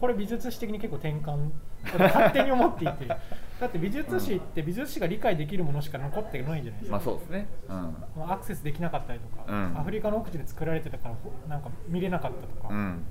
[0.00, 1.50] これ美術史的に結構転換
[1.98, 3.06] 勝手に思っていて。
[3.62, 7.46] だって美術史って美術史が理解できるものしか残ってないじゃないですか、まあそうですね。
[7.68, 8.32] うん。
[8.32, 9.78] アクセスできなかったりとか、うん。
[9.78, 13.04] アフリカの奥地で作られてたからほなんか見れなかったとか、うん。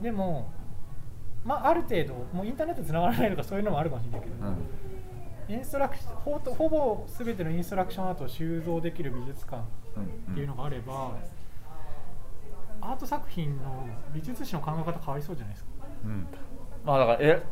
[0.00, 0.48] でも、
[1.44, 5.54] まあ、ある程度もうインターネットつながらないとかそういうのもあるかもしれないけど、うん。
[5.54, 9.62] インストラクションほとほぼ全てのインストラクションアートを収蔵できる美術館
[10.30, 11.16] っていうのがあれば、
[12.80, 15.70] アート作品の美術史の考え方変わりそうじゃないですか。
[16.04, 16.26] うん。
[16.84, 17.42] まあだからえ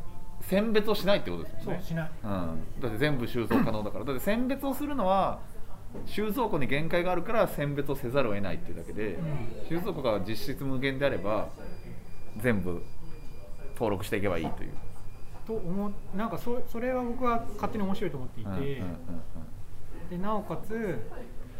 [0.43, 1.65] 選別をしないってことですよね。
[1.65, 2.11] そうしない。
[2.23, 4.05] うん、だって全部収蔵可能だから。
[4.05, 5.41] だって選別をするのは
[6.05, 9.69] 収蔵庫に限界があるから選別をせざるを得ないっていうだけで、うん。
[9.69, 11.49] 収蔵庫が実質無限であれば
[12.37, 12.83] 全部
[13.77, 14.71] 登録していけばいいという。
[15.47, 18.83] と思うなんかそそれは僕は勝手に面白いと思っていて、うんうんうん
[20.11, 21.01] でなおかつ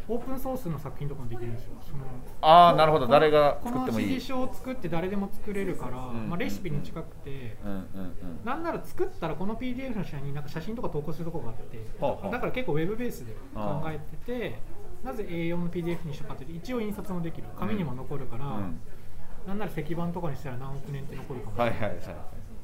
[0.07, 1.71] オープンソースの作品とかもできるんですよ。
[1.81, 2.05] その
[2.39, 3.07] ああなるほど。
[3.07, 4.05] こ誰がこ作ってもいい。
[4.05, 8.45] の指示書を作って誰でも作れるから、んまあ、レシピに近くて、うんうんうん。
[8.45, 11.85] なんなら作ったらこの PDF の下になんか写真とか投稿するとこがあって、
[12.31, 14.59] だから結構ウェブベースで考えてて
[15.03, 17.47] なぜ A4 の PDF にしたかって一応印刷もできる。
[17.59, 18.79] 紙にも残るから、うん
[19.47, 21.55] なんなら石板とかにしたら何億年って残るかも。
[21.55, 22.15] しれない、はいはいはい。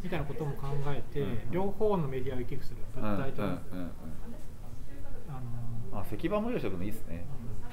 [0.03, 1.51] みたいなことも考えて、うん。
[1.51, 3.45] 両方のメディアを行き来する物体と、う。
[3.45, 3.57] んうん
[5.29, 5.31] あ
[5.93, 7.25] のあ石板も用意しておくのいいですね。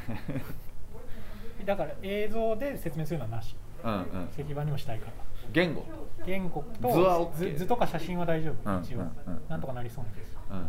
[1.66, 3.56] だから映像で説明するのはなし。
[3.82, 4.28] うんうん。
[4.32, 5.12] 石板にもしたいから
[5.52, 5.84] 言語。
[6.24, 9.04] 言語と図は OK 図図とか写真は大丈夫、うん一応、うん。
[9.04, 10.64] うんなんとかなりそうなんですうんうん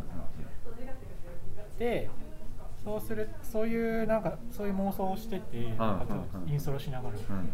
[1.78, 2.10] で
[2.84, 7.50] そうするそういうなんかそういう妄想をしてて、なんインストールしながら、うん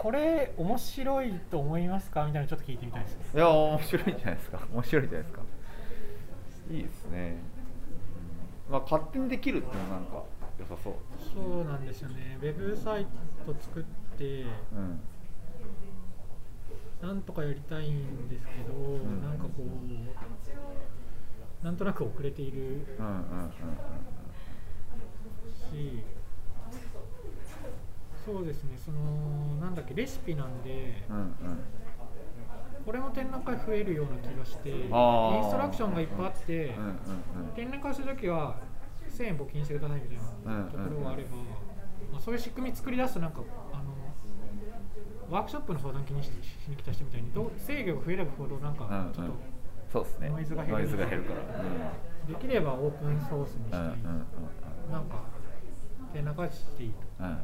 [0.00, 2.24] これ面白いと思いますか？
[2.24, 3.18] みたいなのちょっと聞いてみたいです。
[3.18, 4.58] ねいや面白いんじゃないですか。
[4.72, 5.42] 面白いんじゃないですか。
[6.70, 7.36] いいですね、
[8.68, 8.72] うん。
[8.72, 10.22] まあ勝手にできるっていうのはなんか
[10.58, 10.94] 良さそう。
[11.34, 12.38] そうなんですよね。
[12.40, 13.04] ウェブサイ
[13.44, 13.82] ト作っ
[14.16, 15.00] てうん。
[17.02, 19.22] なんとかやりたいんですけど、ん。
[19.22, 19.62] なんかこう
[21.64, 23.50] なんとなく遅れているうんうんうん。
[25.70, 26.02] し
[28.32, 28.78] そうですね。
[28.78, 29.00] その
[29.60, 31.22] なんだっけレシピなんでうんうん。
[31.22, 31.64] うん
[32.84, 34.80] これも展覧会増えるような気がしてイン
[35.44, 36.94] ストラクションがいっぱいあって、うんうん
[37.54, 38.56] 展覧会するときは
[39.10, 40.18] 1000円募金してくださいみたい
[40.54, 41.36] なところがあれば、
[42.10, 43.84] まあ、そういう仕組み作り出すとなんかあの
[45.28, 46.30] ワークショップの相談気にしし
[46.68, 49.12] に来た人みたいにどう制御が増えればほどなんかうんうん。
[49.12, 49.32] ちょっと
[49.92, 50.28] そうですね。
[50.30, 50.88] ノイズが減る。
[50.88, 51.10] から。
[52.28, 54.26] できればオープンソースにしたい、うんうんうん
[54.86, 54.92] うん。
[54.92, 55.22] なんか
[56.14, 56.96] 展覧会していいと。
[57.20, 57.34] うんうん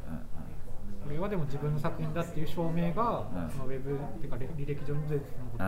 [1.07, 3.51] これはでも自分の作品だっていう証明が、うん。
[3.51, 5.65] そのウェブっていうか履履歴上に出てるのこと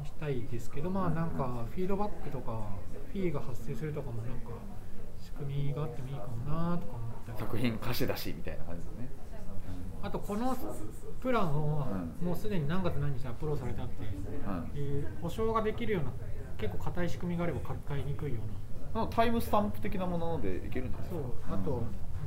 [0.00, 2.70] にしたいですけど、まあなんかフィードバックとか
[3.12, 4.52] フィーが発生するとかもなんか
[5.20, 7.38] 仕組みがあってもいいかもなとか思ったり。
[7.38, 9.08] 作品貸し出しみたいな感じですね。
[10.02, 10.56] あとこの
[11.20, 11.86] プランを
[12.20, 12.26] うん。
[12.26, 16.12] もうすでに何月何日にアップロードされたっていう保証ができるような
[16.56, 18.40] 結構硬い仕組みがあれば書き換えにくいよ
[18.94, 19.02] うな。
[19.02, 19.10] うん。
[19.10, 21.10] タイムスタンプ的なものでいけるんじゃないですか。
[21.10, 21.54] そう。
[21.54, 21.82] あと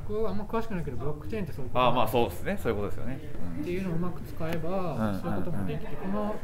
[0.08, 2.58] 僕はあんま詳しくないけどブロックチェーンってそういうことああまあうそうですね。
[2.62, 3.20] そういうことですよね、
[3.60, 5.20] っていうのをうまく使えば、うん。
[5.20, 6.34] そういうこともできて、この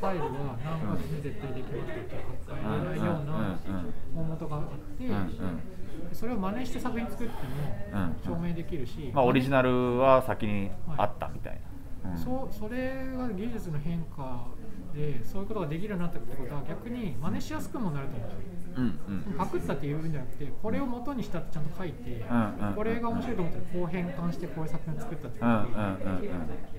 [0.00, 0.30] ファイルは
[0.62, 3.58] 何月に絶対できますって書き換えられないような
[4.14, 4.62] 大元があっ
[4.96, 5.14] て、うん。
[5.14, 5.60] うん。
[6.12, 7.32] それを真似して作品作って
[7.92, 11.60] うんも証明できるし、まあオリジナルは先にあったみたい
[12.04, 12.18] な、うん。
[12.18, 14.46] そうそれが技術の変化
[14.94, 18.30] でそういうことができるようになったってことは逆に真似しやすくもなると思う。
[18.74, 18.84] うん
[19.30, 19.34] うん。
[19.36, 25.98] パクったっていうんじゃなくてこれを元にしたってちゃんと書いて、うんうんこれが面白いと思ったらこう変換してこういう作品を作ったってことが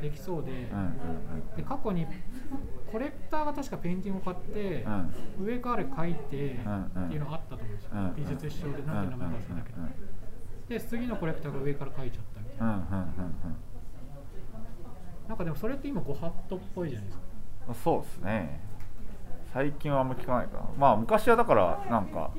[0.01, 2.07] できそうで,、うんうんで過去に
[2.91, 4.85] コレクターが確かペインティングを買って、
[5.41, 8.15] 上から書いてうんっていうのがあったと思うんですよ、うんうん。
[8.15, 9.81] 美術史上でなんていう名前か忘れたけど、
[10.69, 13.35] で次のコレクターが上から書いちゃったみたいな、うんうんうん
[15.27, 17.22] なんかでもそれって今ご法度っぽいじゃないですか。
[17.22, 17.22] うん
[17.83, 18.59] そうですね。
[19.53, 20.63] 最近はあんま聞かないかな。
[20.77, 22.31] まあ昔はだからなんか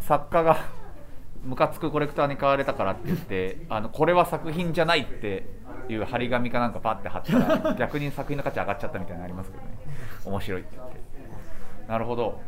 [0.00, 0.56] 作家が
[1.44, 5.46] ムカつくコレクターに買われたからって言ってあのこれは作品じゃないって
[5.88, 9.70] いう張り紙かなんかパッて貼ったら逆に作品の価値上がっちゃったみたいなのありますけどね。
[10.24, 11.00] 面白いって言って。
[11.88, 12.40] なるほど。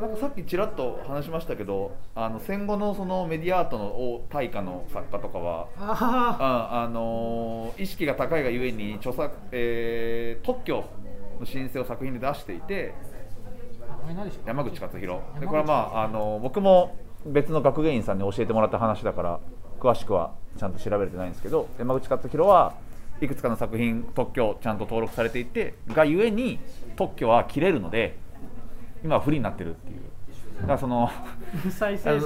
[0.00, 6.36] なんかさっきちらっと話しましたけどあの戦後のそのメディアアートの大家の作家とかはあ
[6.72, 10.84] ああのー意識が高いがゆえに著作、えー特許
[11.40, 12.94] の申請を作品で出していて
[14.46, 15.20] 山口勝弘。
[15.40, 19.40] でこれはまあ、あのー僕も別の学芸員さんに教えてもらった話だから
[19.80, 22.74] 詳しくはちゃんと調べれてないんですけど山口勝弘は
[23.20, 26.60] いくつかの作品特許ちゃんと登録されていてがゆえに
[26.96, 28.16] 特許は切れるので
[29.04, 30.00] 今は不利になってるっていう。
[30.60, 31.08] だからその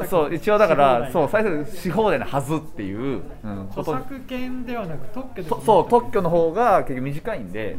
[0.08, 7.76] そう一応だからそう再最初し放題なはずっていう、うん、著作権ではなく特許そう特許の方が結局短いんで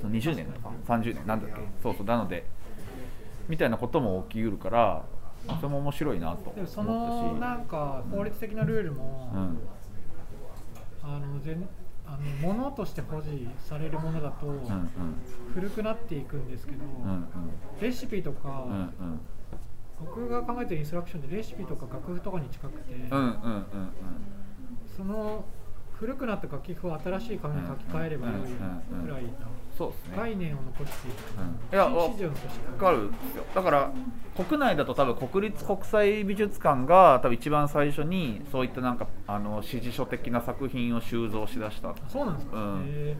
[0.00, 1.56] その20年とか30年なんだっけ。
[1.82, 2.46] そうそうなので
[3.48, 5.02] みたいなことも起きうるから
[5.56, 7.64] それも面白いなとでもそ思のったしなん。
[7.66, 9.58] か法律的なルールも、うん。
[11.02, 11.68] あの全
[12.06, 12.18] あの
[12.54, 14.90] 物として保持されるものだとうんうん。
[15.52, 17.26] 古くなっていくんですけど、うん
[17.80, 19.20] レシピとか、うんうん。
[20.00, 23.62] 僕が考えてるインストラクションでレシピとか楽譜とかに近くて、うんうんうんうん。
[24.96, 25.44] その
[25.92, 29.30] 古くなった楽譜を新しい紙に書き換えればよいくらいの
[29.76, 30.16] そうですね。
[30.16, 31.74] 概念を残していく、うん。
[31.74, 33.44] いやわ指示を残していくわかるんですよ。
[33.54, 33.92] だから
[34.36, 41.94] 国内だと多分国立国際美術館が多分一番最初にそういったなんかあの指示書的な作品を収蔵しだした。
[42.08, 42.84] そうなんですか、うん。
[42.86, 43.16] へ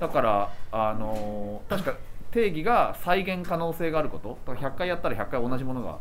[0.00, 1.96] だから、あのー確か
[2.30, 4.38] 定義が再現可能性があること。
[4.46, 5.98] だから100回やったら100回同じものが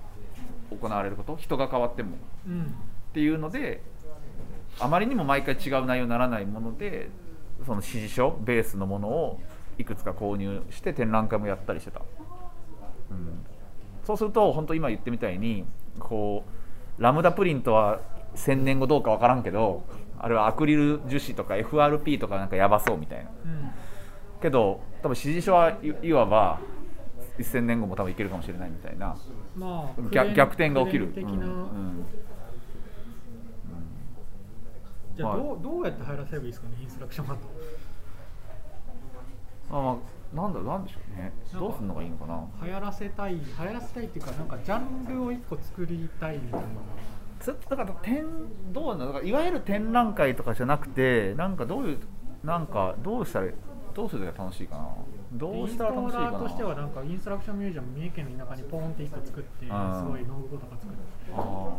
[0.70, 1.36] 行われること。
[1.36, 2.18] 人が変わっても。
[2.48, 2.74] うん
[3.12, 3.84] っていうので
[4.80, 7.10] あまりにも毎回違う内容にならないもので
[7.66, 9.42] その指示書ベースのものを
[9.82, 12.02] いくつか購入して展覧会もやったりしてた、
[13.10, 13.46] うん、
[14.06, 15.66] そうすると本当今言ってみたいに
[16.00, 16.44] こ
[17.00, 18.00] うラムダプリントは
[18.36, 19.84] 1000年後どうか分からんけど
[20.20, 23.32] あれはアクリル樹脂とか FRP とかなんかやばそうみたいな。
[23.44, 23.72] うん。
[24.40, 26.60] けど多分指示書はいいわば
[27.40, 29.18] 1000年後も多分いけるかもしれないみたいな。
[29.56, 31.12] まあ逆逆転が起きる、
[35.16, 37.54] じゃあはいどうどうやって入らせればいいですかねインストラクションマットま
[39.72, 39.96] あまあ
[40.36, 41.34] なんだなんでしょうね。
[41.54, 42.46] どうするのがいいのかな。
[42.66, 46.68] 流行らせたい流行らせたいっていうかなんかジャンルを一個作りたいみたいな
[47.40, 48.26] つだから展
[48.72, 49.08] どうなの？
[49.08, 52.00] だからいわゆる展覧会とかじゃなくてなんかどういう
[52.44, 53.48] なんかどうしたら
[53.94, 54.88] どうするのが楽しいかな
[55.34, 56.28] どうしたら楽しいかな？
[56.28, 60.10] インストーラーとしてはなんかインストラクションミュージアム三重県の田舎にポーンって一個作ってすうん。
[60.10, 60.96] ごいノートとか作っ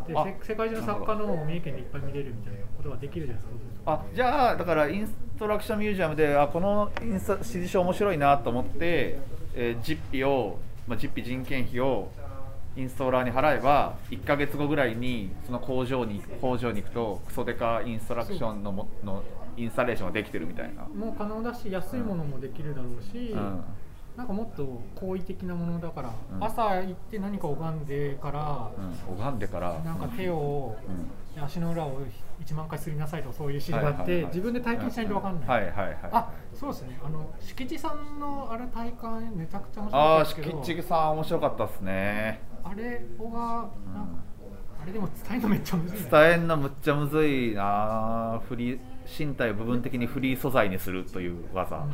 [0.07, 0.13] て。
[0.13, 3.93] で世界中の作家のを三重県でいっぱい見れるみたいなことができるじゃないですか。
[3.93, 9.19] あじゃあだからインストラクションミュージアムであこのインスタ指示書面白いなと思って、
[9.55, 12.09] えー実費を、まあ、実費人件費を
[12.75, 19.23] インストーラーに払えば1か月後ぐらいにその工場に工場に行くとクソデカインストラクションのもの
[19.57, 23.65] インスタレーションができてるみたいな、もう可能だし安いものもできるだろうし、うん。
[24.17, 26.45] なんかもっと好意的なものだから、うん。
[26.45, 29.79] 朝行って何か拝んでから、うん、拝んでから。
[29.81, 31.43] なんか手を、うん。
[31.43, 31.99] 足の裏を
[32.45, 37.01] 1万回すりなさいとかそういう指示があって、自分で体験しないと分かんない、はいはいはいあそうですね。
[37.03, 40.63] あの敷地さんのあれ体感めちゃくちゃ面白ああかったですけど。
[40.63, 42.41] 敷地さん面白かったですね。
[42.63, 44.23] あれをがなんか、
[44.83, 45.99] あれでも伝えるのめっちゃむずい。
[46.01, 51.87] ね伝えんのむっちゃむずいなフリー身体を部分的にフリー素材にするという技、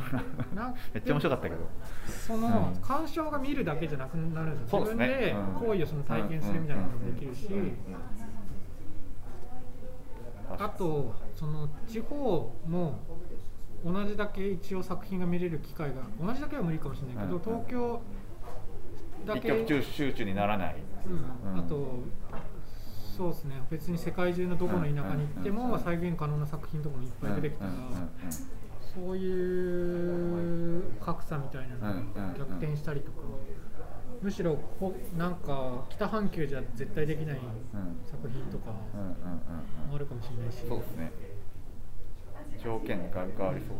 [0.93, 1.61] めっちゃ面白かったけど。
[2.07, 2.81] その、うん。
[2.81, 5.67] 鑑賞が見るだけじゃなくなるんです自分でうん。
[5.67, 7.49] 行為をその体験するみたいなこともできるし、
[10.57, 12.99] あとその地方も
[13.85, 18.01] 同じだけ一応作品が見れる機会が同じだけは無理かもしれないけど、うんうん東京
[19.25, 20.75] だ一け極中集中にならない。
[21.05, 21.53] うん。
[21.53, 21.59] うん。
[21.59, 21.99] あと
[23.19, 23.61] そうですね。
[23.69, 27.71] 別に世界中のどこの田舎に行っても再現可能な作品とかもいっぱい出てきたら、
[28.95, 33.17] そういう格差みたいなのが逆転したりとか、
[34.21, 37.39] むしろこなんか北半球じゃ絶対できないう
[37.77, 38.77] ん作品とかも
[39.93, 41.11] あるかもしれないし、そうですね。
[42.63, 43.75] 条件が変わりそう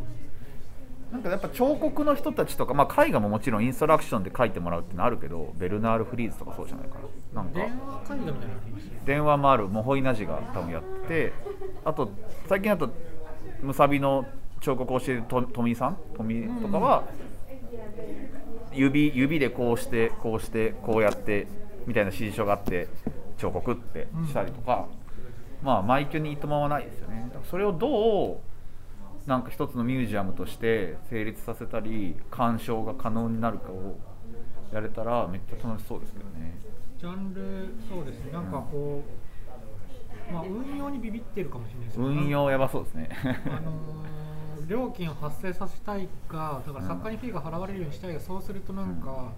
[1.11, 6.95] なんかやっぱ彫刻の人たちとか、まあ、絵画ももちろんインストラクションで描いてもらうってのあるけどベルナール・フリーズとかそうじゃないか
[7.33, 7.43] な。
[7.43, 7.59] なんか。
[9.05, 11.33] 電話もあるモホイナジが多分やってて
[11.83, 12.11] あと
[12.47, 12.93] 最近だと
[13.61, 14.25] ムサビの
[14.61, 15.97] 彫刻を教えると富井さん？
[16.15, 17.05] 富井とかは
[18.71, 21.47] 指指でこうしてこうしてこうやって
[21.87, 22.87] みたいな指示書があって
[23.37, 24.85] 彫刻ってしたりとか、
[25.63, 27.31] まあ枚挙にいとまはないですよね。
[27.49, 28.37] それをどう
[29.25, 33.97] なんか一つのミュージアムとして成立させたり鑑賞が可能になるかを
[34.73, 36.57] やれたらめっちゃ楽しそうですけどね。
[36.97, 38.31] ジャンルそうですね。
[38.31, 39.03] なんかこ
[40.29, 43.09] う、まあ運用にビビってるかもしれないですけど運用やばそうですね。
[43.45, 44.09] あのー
[44.67, 49.31] 料金を発生させたいかだから作家にフィーが払われるようにしたいがそうするとなんか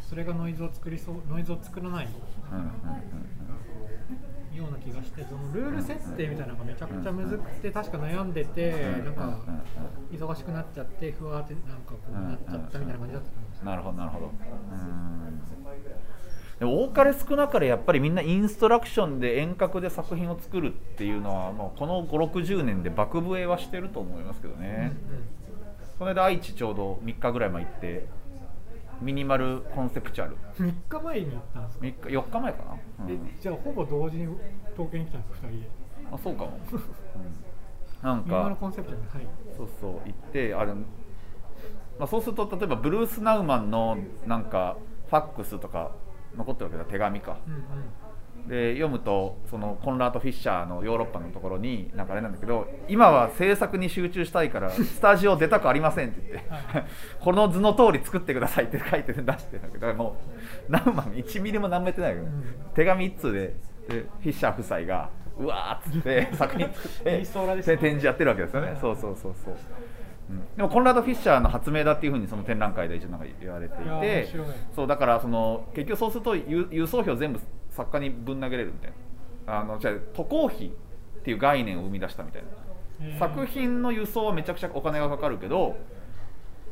[0.00, 2.08] それがノイズを作りそうノイズを作らない。
[2.50, 2.72] うんうんうん
[4.58, 9.38] ような気がしてそのルール設定みたいなのがめちゃくちゃむずくて確か悩んでてうんなんか
[10.12, 14.26] 忙しくなっちゃってふわーってなんかこうなっちゃったみたいな感じだったと思うんですよなるほどなるほど。
[14.26, 15.38] うん。
[16.58, 24.92] でも多かれ少なかれやっぱりみんなインストラクションで遠隔で作品を作るっていうのはもうこの560年で爆笛はしてると思いますけどね、
[26.00, 28.06] この間愛知ちょうど3日ぐらい前行って
[29.00, 30.36] ミニマルコンセプチュアル。
[30.58, 33.10] うんうん、3日前に行ったんですか、3日4日前かな、うん。
[33.10, 34.26] えじゃあほぼ同時に
[34.76, 35.68] 東京に来たんですか2人で？
[36.12, 38.02] あそうかも、 うん。
[38.02, 39.26] なんかコンセプトにはい。
[39.56, 40.84] そうそう行ってあれ、ま
[42.00, 44.76] あ、そうすると例えばブルース・ナウマンのなんか
[45.08, 45.92] ファックスとか
[46.36, 47.38] 残ってるわけだ手紙か。
[47.46, 47.62] うんうん
[48.48, 56.84] で読むとそのコンラート・フィッシャーのヨーロッパのところになんかあれなんだけど今は制作に集中したいからスタジオ出たくありませんって言って、は い
[57.20, 60.16] この図の通り作ってくださいって書いて出してるんだけども
[60.68, 62.30] うナウマン1ミリも何もやってないよね、
[62.66, 62.74] うん。
[62.74, 63.54] 手紙1通で
[63.88, 68.76] でフィッシャー夫妻がうわーっつって 作品作って展示やってるわけですよね、はい。
[68.76, 69.54] そうそうそうそう、
[70.30, 70.56] うん。
[70.56, 74.28] でもコンラード・フィッシャーの発明だっていうふうにその展覧会で一応なんか言われていて
[74.74, 77.40] そうだからその結局そうすると輸輸送費を全部
[77.78, 78.92] 作家にぶん投げれるみたい
[79.46, 79.60] な。
[79.60, 80.70] あのじゃあ渡航費っ
[81.24, 83.18] ていう概念を生み出したみたいな。
[83.18, 85.76] 作品の輸送はめちゃくちゃお金がかかるけど、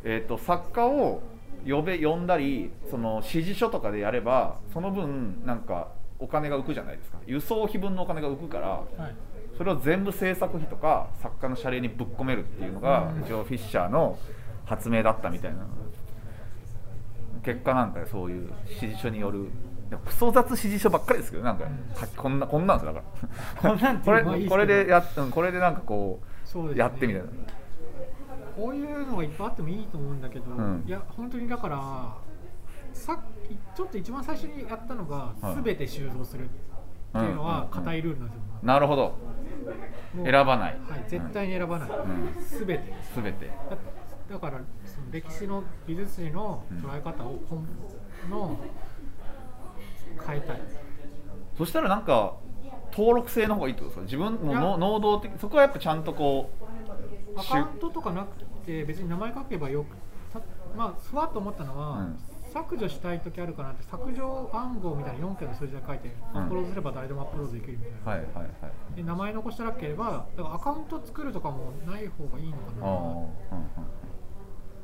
[0.02, 1.22] えー、と作家を
[1.64, 5.88] 呼べ呼んだりその指示書とかでやればその分なんか
[6.18, 7.18] お金が浮くじゃないですか。
[7.26, 9.14] 輸送費分のお金が浮くからはい。
[9.56, 13.22] それを全部制作費とか作家の謝礼にぶっ込めるっていうのがうん。
[13.22, 14.18] 一応フィッシャーの
[14.64, 15.66] 発明だったみたいな。
[17.44, 19.48] 結果なんかそういう指示書による
[20.04, 21.64] クソ雑指示書ばっかりですけどなんか
[22.16, 23.98] こんなこんなんですよだから。
[24.04, 26.26] これこれでやこれでなんかこう
[26.64, 26.76] ね。
[26.76, 27.28] やってみたいな。
[28.56, 30.84] こういうのがいっぱいあってもいいと思うんだけど、うん。
[30.86, 32.14] いや本当にだから
[32.92, 35.62] さっきちょっと一番最初にやったのが、はい。
[35.62, 36.48] 全て収蔵するっ
[37.12, 37.44] ていうのうんうんうん。
[37.44, 39.14] は硬いルールなんですよ、なるほど。
[40.24, 40.80] 選ばない。
[40.88, 41.92] はい、絶対に選ばない、ん。
[42.36, 42.94] 全て。
[43.02, 43.46] すべて。
[43.46, 43.76] だ
[44.28, 47.38] だからその歴史の美術史の捉え方を
[48.24, 48.58] 根の
[50.24, 50.60] 変えたい。
[51.56, 52.34] そしたらなんか
[52.92, 54.26] 登録制の方がいいってことですか？
[54.28, 56.50] 自分の能動的そこはやっぱちゃんとこ
[57.36, 59.96] うアカウントとかなくて別に名前書けばよく
[60.32, 60.40] た
[60.76, 62.18] まあふわっと思ったのは、うん。
[62.52, 66.40] 削除したい時あるかなって削除番号みたいな4桁の数字で書いて、うん。
[66.40, 74.05] アップロードすれば誰でもアップロードできるみたいな、はいはいはいで名前残したらければだからアカウント作るとかもない方がいいのあかあ、うんうんなで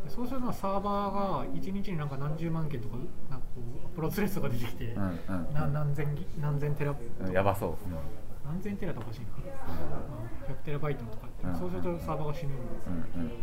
[0.08, 2.96] そうするとサーバーが1日になんか何十万件とか
[3.30, 7.74] なんかこうアップロードスレッドが出てきて、うんうんな何千ギ何千テラうんやばそう、
[8.44, 9.26] 何千テラとかしいな、
[10.48, 11.58] 100テラバイトとかって、うん。
[11.58, 13.38] そうするとサーバーが死ぬんですうんうんうんうん。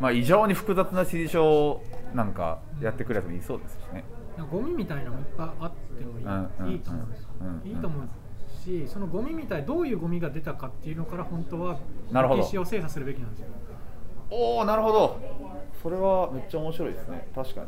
[0.00, 1.82] まあ異常に複雑な指示書を
[2.14, 4.04] なんかやってくるやつもいそうですしね、
[4.36, 7.22] なんかゴミみたいなのもいっぱいあってもいい,、うんうんいいと思うんです。
[7.22, 7.68] よ、うん。
[7.68, 8.08] いいと思う
[8.64, 11.78] しそのゴミみたいどういうゴミが出たかっていうのから本当は
[12.10, 13.48] 歴史を精査するべきなんですよ
[14.34, 15.20] おおなるほど。
[15.80, 17.28] それはめっちゃ面白いですね。
[17.32, 17.66] 確かに。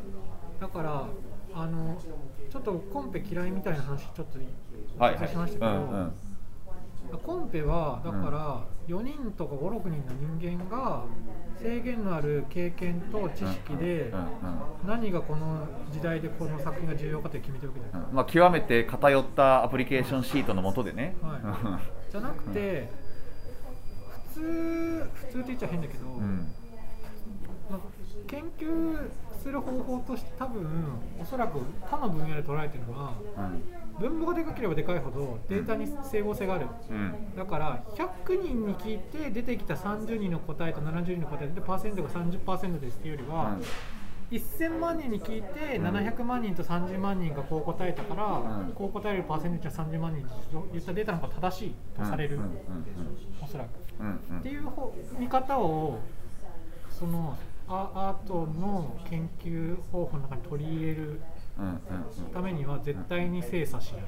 [0.60, 1.06] だから
[1.54, 1.96] あの
[2.50, 4.38] ちょっとコンペ嫌いみたいな話ちょっと
[4.98, 7.18] おしましたけど、うんうん。
[7.22, 11.04] コンペはだから4人とか56人の人間が
[11.62, 14.12] 制限のある経験と知識で
[14.84, 18.16] 何がこの時代でこの作品が重要かって決めてるわけじゃないうん。
[18.16, 23.05] まあ、極めて偏ったアプリケーションシートのもとでね、はじゃなくて普
[24.36, 26.52] 通普通って言っちゃ変だけど、うん。
[27.70, 27.80] まあ
[28.26, 29.10] 研究
[29.42, 30.66] する方法として多分
[31.20, 33.14] おそらく他の分野で捉えてるのは
[33.98, 37.36] 分母がでかければでかいほどデータに整合性がある、うん。
[37.36, 43.56] だから100人に聞いて出てきた30人の答えと70人の答えでパーセントが30%ですっていうよりは、
[44.30, 45.86] 1000万人に聞いてうん。
[45.86, 48.24] 700万人と30万人がこう答えたから、
[48.58, 48.72] うん。
[48.72, 52.42] こう答えるパーセンテージは30万人と言ったデータの方が正しいとされる、うん。
[52.42, 52.50] うん。
[53.40, 53.68] おそらく。
[54.38, 55.98] っていう方見方を
[56.90, 57.36] その
[57.68, 61.20] アアートの研究方法の中に取り入れる
[62.32, 64.02] ためには絶対に精査しない。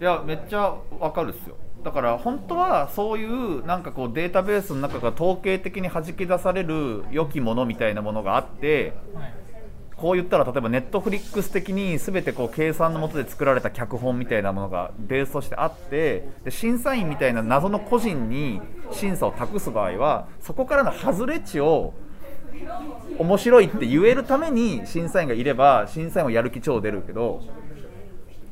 [0.00, 1.56] いやめっちゃわかるっすよ。
[1.84, 9.39] だから本当はそういうなんかこうデータベースの中が統計的に弾き出される良きものみたいなものがあってはい
[10.00, 21.92] こう言ったら例えばネットフリックス的に全てこう計算のもとで作られた脚本みたいなものがベースとしてあってで審査員みたいな謎の個人に審査を託す場合はそこからの外れ値を
[23.18, 27.42] 面白いって言えるために審査員がいれば審査員はやる気超出るけど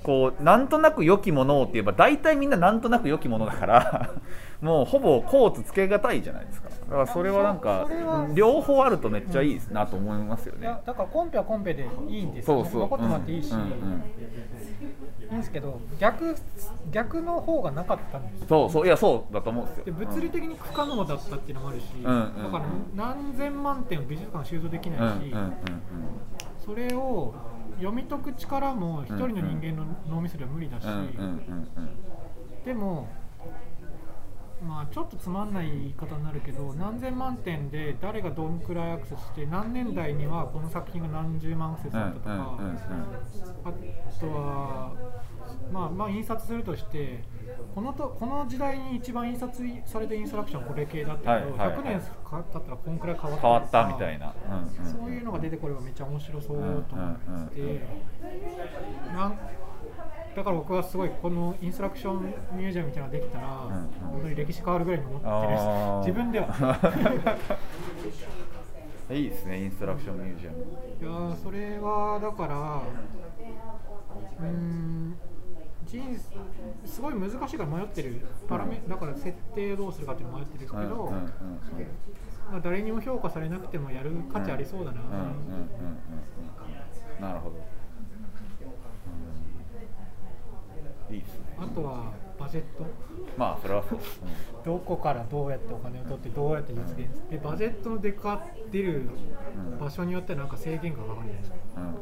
[0.08, 4.10] こうなんとなく良きものをって言えば大体みんななんとなく良きものだから
[4.62, 6.70] もうほぼコーツつけがたいじゃないですか。
[6.70, 7.86] だからそれはなんか
[8.32, 10.66] 両方あるとめっちゃいいなと思いますよね。
[10.86, 12.80] だからコンペはコンペでいいんですよ、そうそう。
[12.80, 13.70] 残ってもらっていいし、うんうんうん。
[13.70, 13.74] い
[15.30, 16.34] いんですけど逆
[16.90, 18.46] 逆の方がなかったんですよ。
[18.48, 19.84] そうそういやそうだと思うんですよ。
[19.84, 25.52] で物理的に不可能だったっていうのもあるし、うんうんだから何千万点を美術館収蔵できうんないし、うんうん。
[26.58, 27.34] それを
[27.78, 30.84] 読み解く力も一人の人間の脳みそでは無理だし、
[32.64, 33.08] でも
[34.66, 42.58] まあちょっとつまんない言い方になるけど何千万点で誰がどんくらいアクセスして何年代にはこの作品が何十万アクセスだったとか、
[43.64, 43.72] あ
[44.20, 44.92] とは
[45.72, 47.22] まあまあ印刷するとして
[47.74, 51.76] このとこの時代に一番印刷されたインストラクションこれ系だったけど、はいはいはい。
[51.78, 54.92] 100年経ったらこんくらい変わった変わったみたいな、うんうん。
[54.92, 57.10] そういうのが出てこればめっちゃ面白そうと思って、うんうん
[57.70, 57.74] う
[59.12, 59.38] んなん
[60.36, 62.22] だから僕はすごいこのインストラクション
[62.52, 65.98] ミュージアムみたいなのができたら、本当に歴史変わるぐらいに思ってるあー。
[66.00, 66.46] 自分では。
[69.14, 70.58] いいですねインストラクションミュージアム。
[71.00, 72.82] やーそれはだから
[74.38, 75.16] うーん
[75.88, 76.36] 人生
[76.86, 81.30] すごい難しいから迷ってるパラメ、だから設定どうするかっていうの迷ってるんですけど、うんうんうんうん。
[82.50, 85.24] まあ、誰にも評価されなくてもやる価値ありそうだな、うんうんうんうんう
[87.20, 87.56] んなるほど、
[91.08, 91.14] うん。
[91.14, 91.56] いいですね。
[91.58, 92.84] あとはバジェット。
[93.36, 93.98] まあそれはそう、
[94.64, 99.08] どこからどうやってお金を取ってどうやって実現でバジェットの出か出る
[99.72, 101.56] うん場所によってはなんか制限がかかるじゃないですか。
[101.76, 101.98] うんうんうん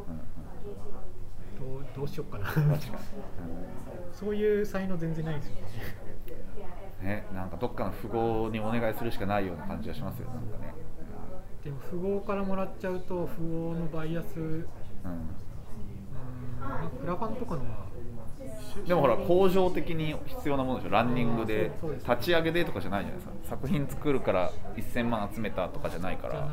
[1.59, 2.47] どうどうしようかな。
[2.47, 2.79] 確かに、
[4.13, 5.63] そういう才能全然ないんですよね。
[7.01, 10.75] うんねなんかどっかの富豪にお願いするしかないような感じがしますよなんかね。
[11.63, 14.45] でも富豪からもらっちゃうと富豪のバイアスうん。
[14.45, 14.67] うん
[17.07, 17.87] ラファンとかのは
[18.87, 20.91] でもほら工場的に必要なものでしょ。
[20.91, 21.71] ランニングで
[22.09, 23.57] 立ち上げでとかじゃないじゃないですか。
[23.57, 26.49] 作品作るから1000万集めたとかじゃないから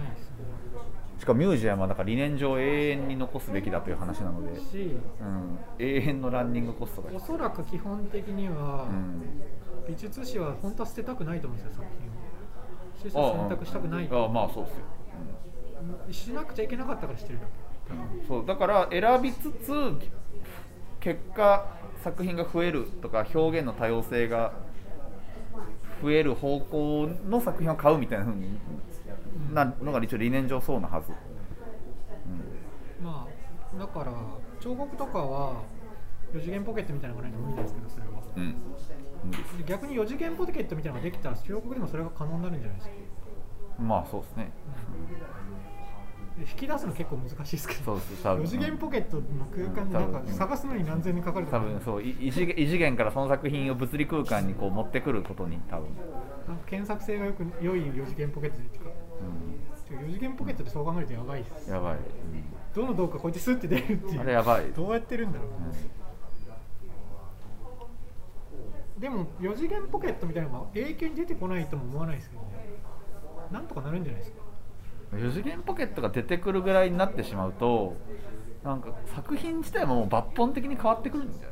[1.23, 7.11] しかもミュージアムはだから理念上永遠に残すべきだという話なので、しうん、永遠のランニングコストが。
[7.15, 9.21] おそらく基本的には、うん。
[9.87, 12.13] 美術史は本当は捨てたくないと思うんですよ作品を。
[12.99, 17.93] 取捨選択したくないああまあそうっすよ、しなくちゃいけなかったからしてるだけ。
[18.19, 18.27] うん。
[18.27, 18.45] そう。
[18.45, 19.73] だから選びつつ
[20.99, 21.67] 結果
[22.03, 24.51] 作品が増えるとか表現の多様性が
[26.01, 28.59] 増える方向の作品を買うみたいな風に
[29.53, 31.11] なのが一応理念上そうなはず、
[33.03, 34.13] まあだから
[34.59, 35.61] 彫刻とかは
[36.33, 38.11] 4次元ポケットみたいなのがないと無理ですけどそれは。
[38.35, 38.55] うん。
[39.65, 42.95] 逆に4次元ポケットみたいなのができたら彫刻でもそれが可能になるんじゃないですか、
[43.79, 44.51] まあそうですね。
[46.37, 47.83] で引き出すの結構難しいですけど。
[47.83, 48.23] そうです。
[48.23, 48.43] 多分。
[48.43, 50.25] 4次元ポケットの空間でなん。
[50.25, 51.59] か探すのに何千年かかるとか。
[51.59, 52.01] 多分そう。
[52.01, 55.89] い異次元異次元からその作品を物理空間にこう持ってくることに多分、
[56.65, 58.79] 検索性がよく良い4次元ポケットでって
[59.89, 61.67] 4次元ポケットでそう考えるとやばいです。
[61.67, 61.97] うん、やばい、
[62.73, 64.21] どの動画こうやってスッて出るってうんいう。
[64.21, 65.49] あれやばい、どうやってるんだろう、
[69.01, 72.47] でも4次元ポケットみたいなのが永久に出てこないとも思わないですけどね。
[73.51, 74.41] なんとかなるんじゃないですか。
[75.13, 77.95] うん、4次元ポケットが出てくるぐらいになってしまうと
[78.63, 81.47] なんか作品自体も抜本的に変わってくるんじゃな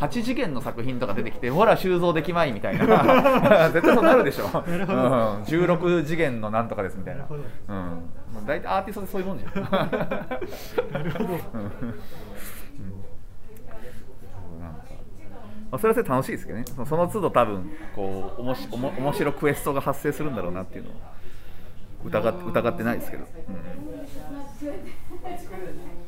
[0.00, 3.70] 8次元の作品とか出てきてほら収蔵できまいみたいな。
[3.70, 4.52] 絶対そうなるでしょ、うん、
[5.42, 7.26] 16次元のなんとかですみたいな。
[7.28, 9.54] うん、大体アーティストでそういうもんじゃん。
[10.92, 11.24] なるほど。
[11.54, 11.94] うん。
[15.72, 16.64] まあ、それはそれで楽しいですけどね。
[16.86, 20.94] その都度多分こうおもしおも面白クエストが発生するんだろうなっていうのを
[22.04, 23.24] 疑っ疑ってないですけど、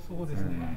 [0.06, 0.76] そうですね、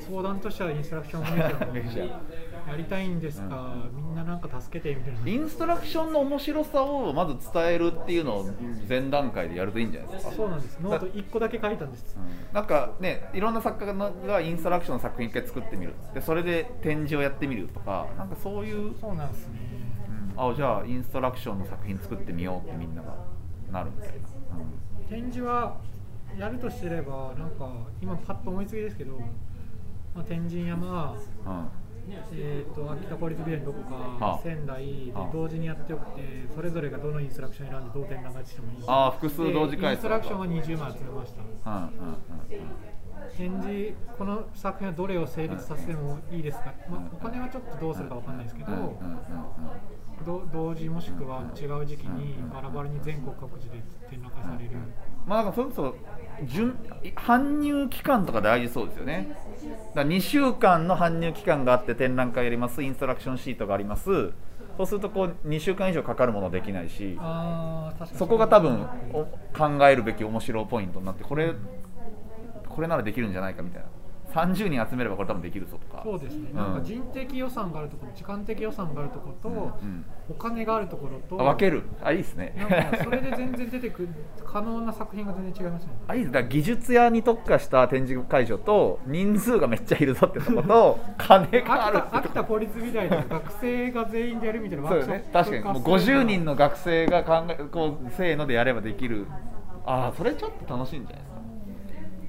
[0.00, 5.28] 相談としてはインストラクションミュージアやりたいんですか、みんななんか助けてみたいな。
[5.28, 8.50] インストラクションの面白さをまず伝えるっていうのを
[8.88, 10.78] 前段階でやるといいんじゃないですか、そうなんです。
[10.80, 12.16] ノート1個だけ書いたんです。
[12.16, 12.54] うん。
[12.54, 15.94] なんかねいろんな作家がインストラクションの作品一回作ってみる。
[16.14, 19.60] でそれで展示をやってみるとかなんかそういうそうなんですね。
[20.36, 23.16] あじゃあインストラクションの作品作ってみようってみんなが
[23.72, 24.14] なるみたいな、
[25.08, 25.78] 展示は
[26.38, 27.70] やるとすればなんか
[28.02, 29.18] 今パッと思いつきですけど、
[30.14, 31.16] まあ、天神山
[31.46, 31.52] うん。
[31.52, 31.68] うん
[32.32, 34.40] えー、と秋田公立美大のどこか、はあ。
[34.40, 35.30] 仙台ではあ。
[35.32, 36.22] 同時にやっておくて
[36.54, 41.42] それぞれがどのインストラクション選んで同点流してもいいあー複数同時インストラクションは20枚集めました。
[43.36, 48.62] 展示この作品はどれを成立させてもいいですか、まあ、お金はちょっとどうするかわかんないですけ
[50.24, 54.70] ど、同時もしくは違う時期にバラバラに全国各地で展覧会される、
[55.26, 55.94] まあなんかそれこそ順
[57.14, 59.28] 搬入期間とか大事そうですよね。
[59.94, 62.82] だから2週間の搬入期間があって展覧会やります。
[62.82, 64.32] インストラクションシートがあります。
[64.76, 67.18] そうするとこう2週間以上かかるものできないし
[68.14, 69.24] そこが多分お
[69.56, 71.54] 考えるべき面白いポイントになってこれ
[72.68, 73.88] これならできるんじゃないかみたいな
[74.36, 76.02] 30人集めればこれ多分できるぞとか。
[76.04, 76.56] そうですね、うん。
[76.56, 80.04] なんか人的予算があるところ時間的予算があるところと、うん。
[80.28, 81.82] お金があるところとあ分ける。
[82.02, 82.54] あいいですね。
[82.56, 84.08] なんかそれで全然出てくる
[84.44, 85.92] 可能な作品が全然違いますね。
[86.08, 86.32] あいいです。
[86.32, 92.16] だ技術屋に特化した展示会場と人数がめっちゃいるぞってとこと金があるってとこ。
[92.18, 95.32] 秋田秋田公立美大で学生が全員でやるみたいなワそうよークショップね。
[95.32, 95.64] 確かに。
[95.64, 99.26] もう50人の学生が考えこうせーのでやればできる。
[99.84, 101.40] ああそれちょっと楽しいんじゃないですか。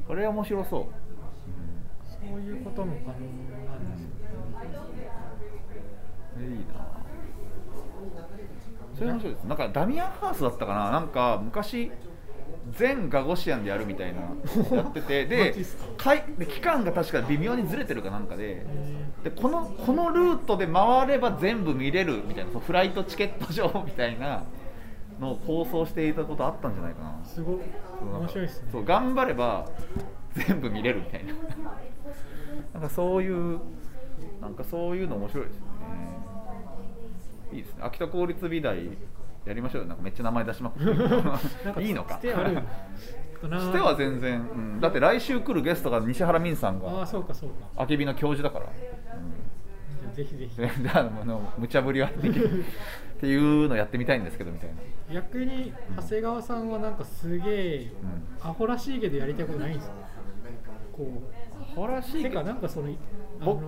[0.08, 0.86] これ面白そう
[2.30, 3.19] そういうことも可能
[3.65, 4.09] なんですよ
[6.39, 6.88] えいいな。
[8.97, 9.43] それ面白いです。
[9.45, 10.91] なんかダミアンハウスだったかな。
[10.91, 11.91] なんか昔
[12.71, 14.21] 全ガゴシアンでやるみたいな
[14.75, 15.25] やってて。
[15.25, 15.53] マ で
[15.97, 18.61] かかいで期間が確か微妙にずれてるかなんかで。
[18.61, 18.65] へ
[19.23, 22.51] でこのこのルートで回れば全部見れるみたいな。
[22.51, 24.43] そうフライトチケット上みたいな
[25.19, 27.09] のを構想していたことあったんじゃないかな。
[27.23, 27.57] ーすごい。
[28.01, 28.69] 面白いですね。
[28.71, 29.67] そう頑張れば
[30.34, 31.34] 全部見れるみたいな
[32.74, 33.60] なんかそういう
[34.41, 35.68] なんかそういうの面白いですよね。
[37.53, 37.84] いいですね。
[37.84, 38.78] 秋田公立美大
[39.45, 39.88] やりましょうよ。
[39.88, 41.82] なんかめっちゃ名前出しまくって。
[41.84, 42.16] いいのか。
[42.16, 44.43] しては全然、う
[44.78, 47.55] ん、だって来週来るゲストが西原美さんああがそうかそうか。
[47.78, 50.62] あけびの教授だから、じゃあぜひぜひ。
[50.62, 52.64] うん、であの無茶ぶりはできる。
[53.18, 54.76] っていうのやってみたいんですけどみたいな。
[55.14, 57.91] 逆に長谷川さんはなんかすげえ
[58.41, 58.49] うん。
[58.49, 59.95] アホらしいけどやりたいことないんですか？
[60.91, 61.47] こう
[61.78, 62.88] 誇らしいてかなんかその
[63.41, 63.61] あぼの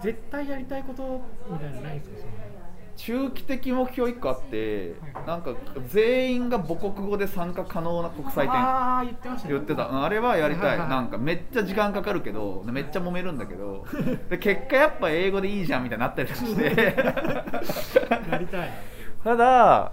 [0.00, 2.16] 絶対やりたいことみたいなのないんですか？
[2.20, 2.32] その
[2.94, 5.54] 中期的目標1個あってはいなんか
[5.88, 8.54] 全員が母国語で参加可能な国際展。
[8.54, 9.54] ああ言ってましたね。
[9.54, 9.86] 言ってた。
[9.86, 10.78] うんあれはやりたい。
[10.78, 13.84] なんかめっちゃ時間かかるけどめっちゃ揉めるんだけど
[14.28, 16.62] で結果やっぱ英語でいいじゃんみたいになったりして
[18.30, 18.70] やりたい。
[19.24, 19.92] ただ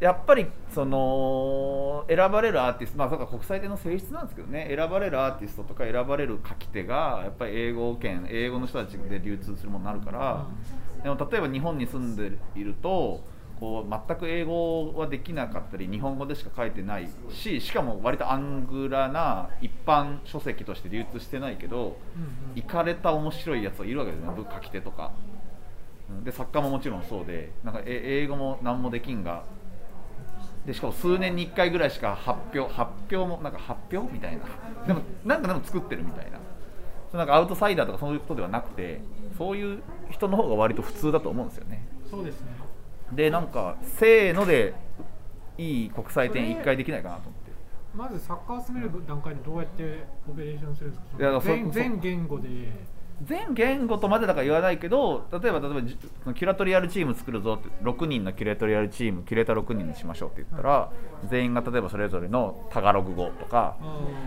[0.00, 4.66] やっぱりその選ばれるアーティストまあそれか国際展の性質なんですけどね。
[4.74, 10.46] 選ばれるアーティストとか選ばれる書き手がやっぱり英語圏英語の人たちで流通するものになるから、
[11.02, 13.22] でも例えば日本に住んでいると
[13.58, 21.96] こう全く英語はできなかったり日本語でしか書いてないししかも割とアングラな一般書籍として流通してないけどうんうん
[22.54, 24.30] 行かれた面白いやつがいるわけですね。
[24.36, 25.12] 書き手とか。
[26.24, 29.44] で作家ももちろんそうでなんか英語も何もできんが
[30.66, 34.44] でしかも数年に1回ぐらいしか発表発表もなんか発表みたいな。
[34.86, 36.38] でもなんかでも作ってるみたいな。
[37.18, 39.00] なんかアウトサイダーとかそういうことではなくて
[39.36, 41.84] そういう人の方が割と普通だと思うんですよね。
[42.08, 42.48] そうですね。
[43.12, 44.74] でなんかせーので
[45.58, 47.50] いい国際展1回できないかなと思って。
[47.92, 51.40] まずサッカーを進める段階でどうやってオペレーションするんですか？
[51.72, 52.48] 全言語で
[53.22, 60.90] 全言語とまでだから言わないけど例えば例えばじそのキュラトリアルチーム作るぞって6人のキュラトリアルチームキュレーター6人にしましょうって言ったら、
[61.28, 63.76] 全員が例えばそれぞれのタガログ語とか、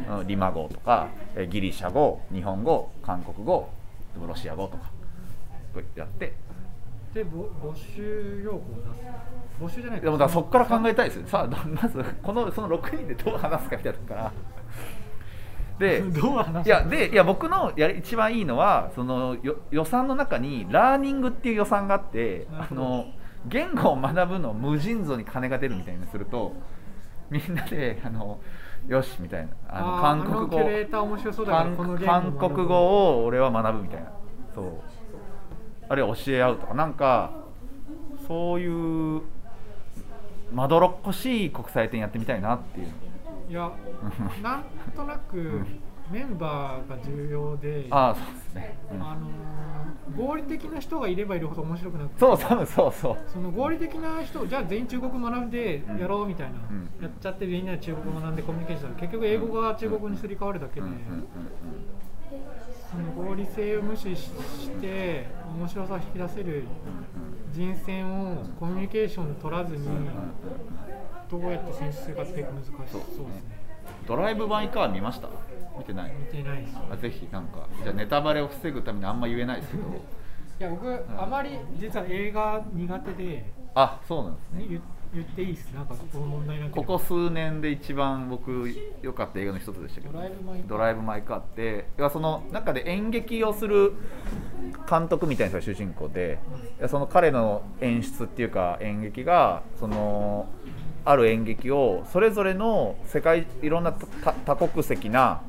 [0.08, 0.28] あうん。
[0.28, 3.70] リマ語とかえギリシャ語日本語韓国語
[4.28, 4.92] ロシア語とか
[5.74, 8.60] こうやってーでぼ募集要項を
[9.70, 9.74] 出す。
[9.76, 11.28] 募集じゃないでもだからそこから考えたいですよ。
[11.28, 14.32] さあどまずこのその6人でどう話すかみたいなから
[15.80, 16.04] で
[16.66, 23.06] いやでいや僕のやり一番いいのはそのよ予算の中にラーニングっていう予算があってあの
[23.46, 26.54] 言語を学ぶのを無尽蔵に金が出るみたいにすると
[27.30, 28.40] みんなであの
[28.88, 29.52] よしみたいな。
[29.70, 30.60] あの韓国語。
[32.06, 34.12] 韓国語を俺は学ぶみたいな。
[34.54, 34.66] そう。
[35.88, 36.74] あるいは教え合うとか。
[36.74, 37.32] なんか
[38.28, 39.22] そういう
[40.54, 42.88] まどろっこしい国際展やってみたいなっていう
[43.54, 43.72] いや
[44.42, 44.64] なん
[44.96, 45.62] となく
[46.12, 49.02] メンバーが重要でああそうですね、うん。
[49.02, 49.34] あのー
[50.18, 53.18] 合理的な人がいればいるほど面白くなくてそう多分そうそう。
[53.28, 60.88] その合理的な人じゃあ全員中国語学んでやろうみたいな、うんやっちゃってみんなで中国語学んでコミュニケーションする結局英語が中国語にすり替わるだけで、
[62.90, 65.28] その合理性を無視しして
[65.58, 66.64] 面白さを引き出せる
[67.54, 69.88] 人選をコミュニケーション取らずに
[71.40, 73.26] どうやって選出するかって結構難しそうですね。
[74.08, 75.30] ドライブ・マイ・カー見ました？
[75.78, 76.12] 見てない？
[76.14, 76.78] 見てないです。
[76.92, 79.84] あぜひなんかじゃあネタバレを防ぐためにあんま言えないですけど。
[79.84, 79.92] い
[80.60, 83.46] や僕あまり実は映画苦手で。
[83.76, 84.64] あそうなんですね。
[84.64, 84.82] に言
[85.14, 85.72] 言っていいです。
[85.74, 88.68] なんかこの問題なここ数年で一番僕
[89.02, 90.14] 良かった映画の一つでしたけど。
[90.68, 91.40] ドライブマイカー。
[91.40, 91.88] って。
[91.98, 93.94] いやその中で演劇をする
[94.90, 96.40] 監督みたいな人が主人公で
[96.80, 100.48] いやその彼の演出っていうか演劇がその
[101.06, 105.42] ある演劇をそれぞれの世界いろんな多多国籍な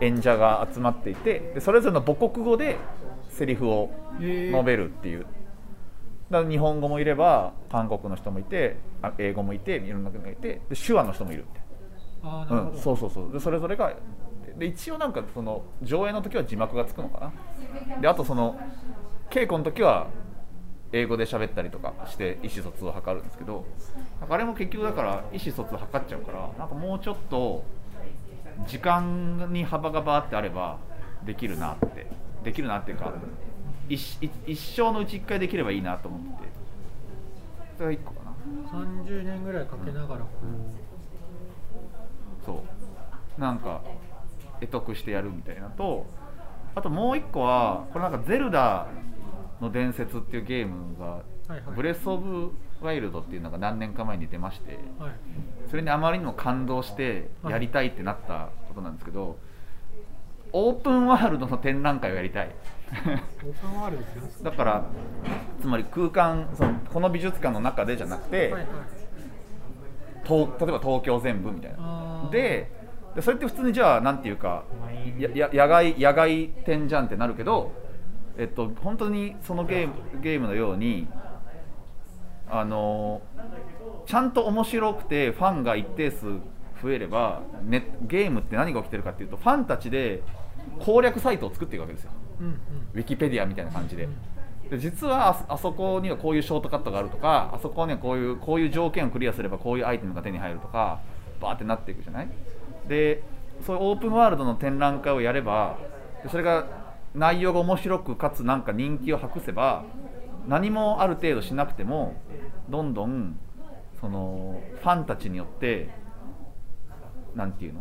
[0.00, 2.76] 演者が集まっていてでそれぞれの母国語で
[3.30, 3.90] セリフを
[4.20, 5.26] 述べるっていう。
[6.30, 11.60] だから日本語もいれば韓国の人もいてあ英語もいていろんな国がいてで手話の人もいるって
[12.24, 13.32] あーなるほど、うん、そうそうそう。
[13.32, 13.94] でそれぞれが
[14.58, 17.32] で一応なんかその上映の時は字幕がつくのか
[17.94, 18.00] な。
[18.00, 18.58] であとその
[19.30, 20.08] 稽古の時は
[20.96, 23.64] 英語で喋ったりとかして意思疎通を図るんですけど
[24.28, 27.64] あれも結局だから意思疎通を図っちゃうからなんかもうちょっと
[28.66, 30.78] 時間に幅がバーってあれば
[31.24, 32.06] できるなって
[32.44, 33.12] できるなっていうか
[33.88, 36.56] 一一一生のうち1回できればいいなと思ってて。
[37.76, 38.34] それが1個かな。
[39.04, 40.26] 30年ぐらいかけながらこ
[42.44, 42.64] そ
[43.36, 43.40] う。
[43.40, 43.82] なんか
[44.60, 46.06] 得得してやるみたいなと
[46.74, 48.86] あともう一個はこれなんか「ゼルダ
[49.60, 51.22] の伝説」っていうゲームが
[51.74, 55.12] ブレス・オブ・ワイルドっていうのが何年か前に出ましてはい、
[55.70, 59.38] それにあまりにも感動してやりたいってなったことなんですけど
[60.52, 62.50] オープンワールドの展覧会をやりたい。
[64.42, 64.84] だから
[65.60, 68.66] つまり空間そのこの美術館の中でじゃなくて、はいはい。
[70.24, 72.28] 東例えば東京全部みたいな。
[72.30, 72.70] で
[73.14, 74.64] でそれって普通にじゃあなんていうか
[75.18, 77.72] やや野外野外展じゃんってなるけど、
[78.38, 81.08] えっと、本当にそのゲームゲームのように
[82.48, 83.22] あの
[84.06, 86.26] ちゃんと面白くてファンが一定数
[86.82, 90.22] 増えれば、ね、ゲームって何が起きてるかっていうとファンたちで
[90.78, 92.10] 攻略サイトを作っていくわけですよ。
[92.40, 92.54] うんうん。
[92.94, 94.08] ウィキペディアみたいな感じで。
[94.70, 101.00] で実はああそこにはこういうショートカットがあるとかあそこにはこういうこういう条件をクリアすればこういうアイテムが手に入るとか
[101.40, 102.28] バーってなっていくじゃない？
[102.88, 103.22] で
[103.64, 105.78] そういうオープンワールドの展覧会をやれば
[106.22, 106.66] でそれが
[107.16, 109.84] 内容が面白くかつなんか人気を博せば
[110.46, 112.14] 何もある程度しなくても
[112.68, 113.38] どんどん
[114.00, 115.88] そのファンたちによって
[117.34, 117.80] なんていうの？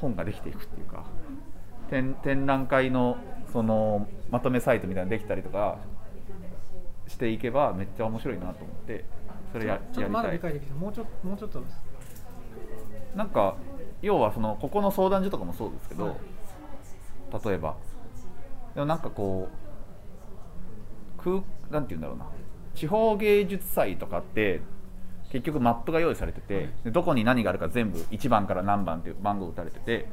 [0.00, 1.04] 本ができていくっていうか
[1.90, 3.16] 展展覧会の
[3.52, 5.78] そのまとめサイトみたいなのできたりとか
[7.08, 9.04] していけばめっちゃ面白いなと思って
[9.52, 11.80] それやちょっとまだ理解できてもうちょもうちょっとです。
[13.16, 13.56] なんか
[14.00, 16.16] 要はそのここの相談所とかもそうですけど、はい。
[17.44, 17.76] 例えば
[18.78, 19.48] でもなんかこ
[21.18, 22.26] う空なんて言うんだろうな。
[22.76, 24.60] 地方芸術祭とかって
[25.32, 30.04] 結局マップが用意されててでどこに何があるか全部1番から何番っていう番号打たれててはい。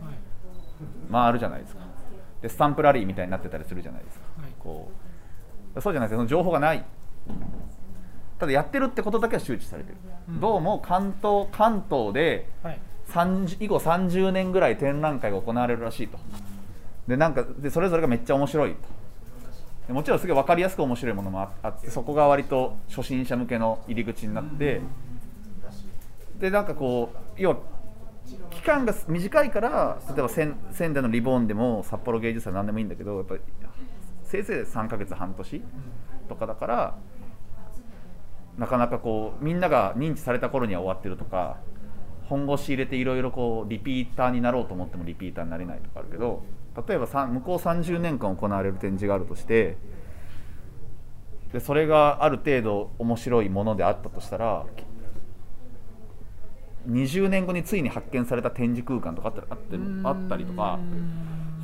[1.11, 1.81] 回るじゃないですか。
[2.41, 4.25] でスタンプラリーみたいになってたりするじゃないですか。
[4.41, 4.51] はい。
[4.57, 4.89] こ
[5.75, 5.79] う。
[5.79, 6.83] そうじゃないですその情報がない。
[8.39, 9.97] ただやってるってことだけは周知されてる、
[10.27, 10.39] うん。
[10.39, 12.79] どうも関東関東ではい。
[13.09, 16.17] 30以後30年ぐらい展覧会が行われるらしいと
[17.07, 18.75] でなんかでそれぞれがめっちゃ面白い。
[19.89, 24.81] もちろんすげえ分かりやすく面白いものもあってそこが割と初心者向けの入り口になって
[26.39, 27.57] でなんかこう要は
[28.49, 33.41] 期間が短いから例えば仙仙台のリボーンでも札幌芸術祭何でもいいんだけどやっぱり
[34.23, 35.61] せいぜい3ヶ月半年
[36.27, 36.97] とかだから
[38.57, 41.57] なかなかこうみんなが認知された頃には終わってるとか
[42.23, 46.43] 本腰入れていろいろこうリピーターになろうと思ってもリピーターになれないとかあるけど
[46.87, 49.77] 例えばさ向こう30年間行われる展示があるとして
[51.53, 54.65] でそれがある程度面白いものであったとしたら
[56.89, 60.79] 20年後についに発見された展示空間とかあったりあってあったりとか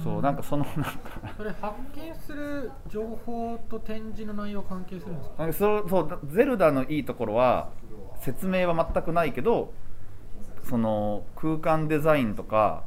[0.03, 0.91] そうなんかそのなんか。
[1.37, 5.53] それ発見する情報と展示の内容関係するんですか？
[5.53, 7.69] そうそうゼルダのいいところは
[8.21, 9.73] 説明は全くないけど
[10.63, 12.83] その空間デザインとか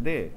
[0.00, 0.32] で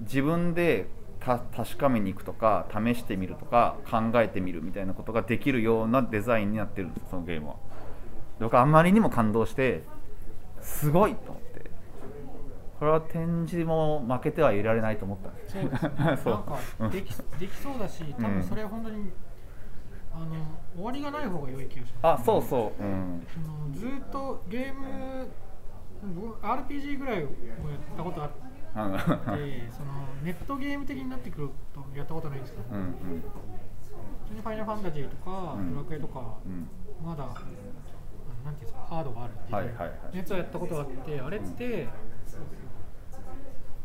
[0.00, 0.86] 自分で
[1.20, 7.54] た確かめに行くとか試してみるとか考えてみるみたいなことができるようなデザインになってるんですそのゲームは。
[8.38, 9.82] で僕あんまりにも感動して
[10.60, 11.46] すごいと思って。
[12.78, 15.48] これは展示も負けてはいられないと思ったんで
[16.16, 16.34] すそう
[16.82, 19.10] なんかできできそうだし多分それは本当に、
[20.12, 20.26] あの
[20.74, 23.26] 終わりがない方が良い気がします、あそうそう、うん、
[23.72, 25.26] ずっとゲーム
[26.14, 27.28] 僕 RPG ぐらいをやっ
[27.96, 28.45] たことあって
[28.76, 28.98] うん
[29.72, 32.90] そのネットゲーム的になってくるとやったことないんですけど、うんうん。
[32.90, 36.68] 普通にファイナルファンタジーとか、うんドラクエとか、うん。
[37.04, 37.44] まだなんてい
[38.50, 40.16] うんですかハードがあるっていう、はいはいはい。
[40.16, 41.88] やつをやったことがあってあれって、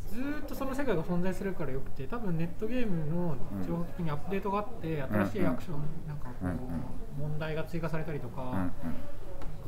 [0.09, 8.69] ずーっとその世界が存在するからよくて多分ネットゲームの情報的にアップデートがあって、新しいアクションなんかこう、問題が追加されたりとか、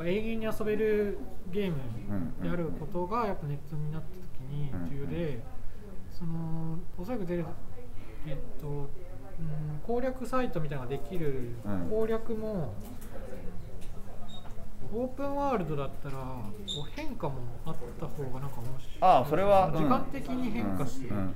[0.04, 1.20] 永遠に遊べる
[1.52, 1.78] ゲーム
[2.42, 4.23] であることがやっぱネットになった時
[4.54, 5.40] に重要で、
[6.12, 7.46] そのおそらくゼル
[8.28, 8.88] えっと、うん、
[9.86, 12.74] 攻略サイトみたいなのができる、うん攻略も
[14.96, 16.52] オープンワールドだったらこ
[16.88, 17.36] う変化も
[17.66, 18.98] あった方がなんか面白い。
[19.02, 19.74] ああそれはうん。
[19.74, 21.34] 時間的に変化して、うんうんうん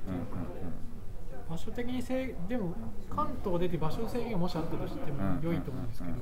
[1.48, 2.74] 場所的に制でも
[3.08, 6.14] 関東出て場所制限がもしあったとしても良いと思うんですけど、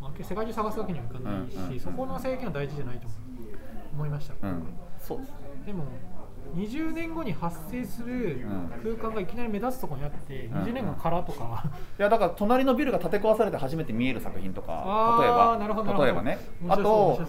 [0.00, 3.08] まあ、世界中探すわけにはいかないし、そこの制限は大事じゃないと
[3.92, 4.48] 思いました、うん。
[4.48, 4.62] うん
[5.00, 5.32] そうです
[5.66, 5.84] でも
[6.54, 8.46] 20年後に発生する
[8.82, 10.52] 空間がいきなり目立つところにあって、ん。
[10.52, 11.64] 20年後からとか、
[11.98, 16.04] いやだから隣のビルが建て壊されて初めて見える作品とか例えば。
[16.04, 16.38] 例えばね。
[16.68, 17.20] あと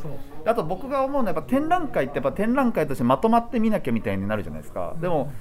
[0.46, 4.96] あと僕が思うのはやっぱ展覧会ってやっぱ展覧会としてまとまって見なきゃみたいになるじゃないですか。
[5.02, 5.32] でも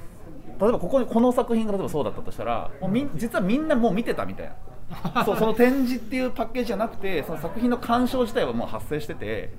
[0.58, 4.54] 例えばここにこの作品が例えばそうだったとしたらもうみん実はみんなもう見てたみたいな。
[5.26, 9.52] そうその展示っていうパッケージじゃなくてその作品の鑑賞自体はもう発生してて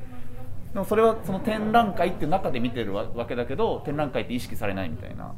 [0.77, 5.33] でもそれはその展覧会っていう中で見てるわわけだけど展覧会って意識されないみたいな。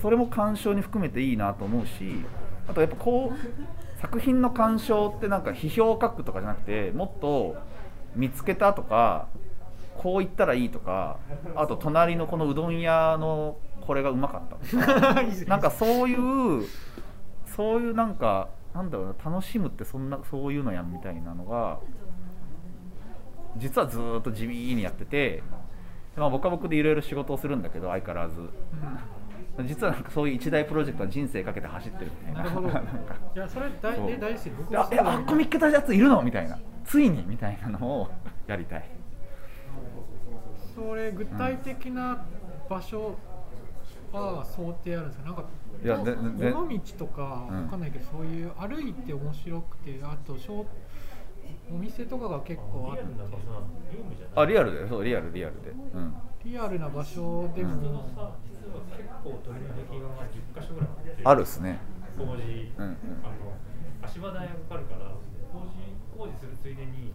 [0.00, 2.24] それも鑑賞に含めていいなと思うし
[2.68, 7.56] あとやっぱこう作品の鑑賞ってなんか批評を書くとかじゃなくてもっと
[8.14, 9.26] 見つけたとか
[9.98, 11.18] こう言ったらいいとか
[11.56, 16.66] あと隣のこのうどん屋のこれがうまかった なんかそういう
[17.44, 21.80] そういうなんかなんだろうな楽しむってそんなそういうのやんみたいなのが
[23.56, 25.42] 実はずーっと地味にやってて、
[26.16, 28.36] まあ、僕は僕でいろいろ仕事をするんだけど相変わらず。
[29.66, 32.42] 実はなんかそういう一大プロジェクトは人生かけて走ってるみたいな。
[32.42, 32.68] なるほど。
[32.72, 32.90] なんか。
[33.34, 34.06] いやそれ大そう。
[34.06, 34.50] で大好き。
[34.50, 36.58] 僕もあえあっこ見っけたやついるのみたいな。
[36.84, 38.08] ついにみたいなのを
[38.46, 38.84] やりたい。
[40.74, 42.24] それ具体的な
[42.70, 43.16] 場所
[44.12, 45.24] は想定あるんですか？
[45.26, 45.44] なんか
[45.82, 50.64] いや尾道とかうんわかんないけど、そういう歩いて面白くてあと小
[51.70, 53.04] お店とかが結構あって。
[54.34, 54.88] あリアルだよ。
[54.88, 57.88] そうリアルリアルで、うん、リアルな場所でも、実
[58.22, 58.32] は
[58.96, 61.22] 結構取り除きがまあ10箇所ぐらいあって。
[61.24, 61.80] あるっすね。
[62.16, 62.42] 工事、
[62.78, 62.96] うんうん。
[63.24, 63.34] あの
[64.02, 65.10] 足場代がかかるから
[65.52, 65.74] 工事
[66.16, 67.12] 工事するついでに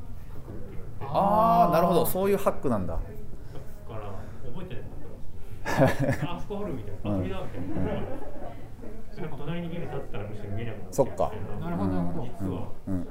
[1.02, 2.06] ああなるほど。
[2.06, 2.94] そういうハックなんだ。
[2.94, 4.12] だから
[4.52, 4.90] 覚えてないん
[5.88, 7.22] だけどあそこ掘るみたいな、あ、うん。
[7.22, 8.02] 鳥だみたいな。
[9.12, 11.32] それが隣にビル立ったらむしろ見えなくなそっか。
[11.62, 12.28] なるほどなるほど。
[12.28, 13.08] 実は、うんうん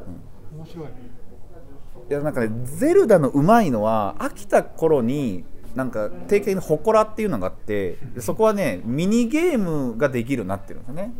[0.56, 0.86] 面白い
[2.10, 5.44] いやなんかねゼルダのうまいのは飽きた頃に
[5.74, 11.12] なんか定期的に祠っていうのがあってそこはねミニゲームができるようになってるんですよね。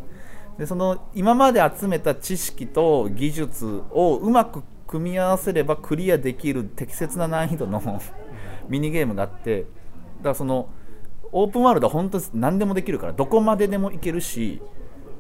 [0.59, 7.82] でその今まで集めた知識と技術をうまく組み合わせればクリアできる適切な難易度の
[8.68, 10.68] ミニゲームがあってだからその
[11.32, 14.62] オープンワールドは本当に何でもできるからどこまででも行けるし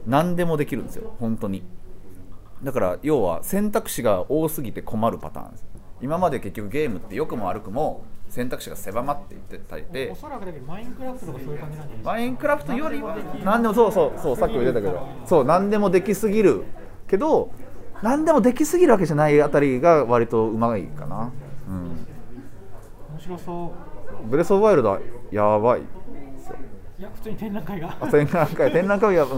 [0.06, 1.64] 何でもできるんですよ本当に。
[2.62, 5.64] だから要は選択肢が多すぎて困るパターンです。
[6.00, 12.10] 今まで結局ゲームって良くも悪くも選択肢が狭まっていってたりでおそらくだけどマインクラフトとかそういう感じなんじゃないですか？
[12.12, 16.64] マインクラフトよりは何でもそうそうそうさっきも言ってたけどそう何でもできすぎる
[17.08, 17.52] けど
[18.02, 21.32] 何でもできすぎるわけじゃないあたりが割とうまいかな、
[21.68, 21.84] うん、
[23.12, 23.72] 面白そ
[24.26, 24.28] う。
[24.28, 25.00] ブレス・オブ・ワイルドは
[25.30, 25.84] やばいい
[27.04, 27.96] や普通に展覧会が。
[28.00, 29.32] あ展覧会展覧会はうん。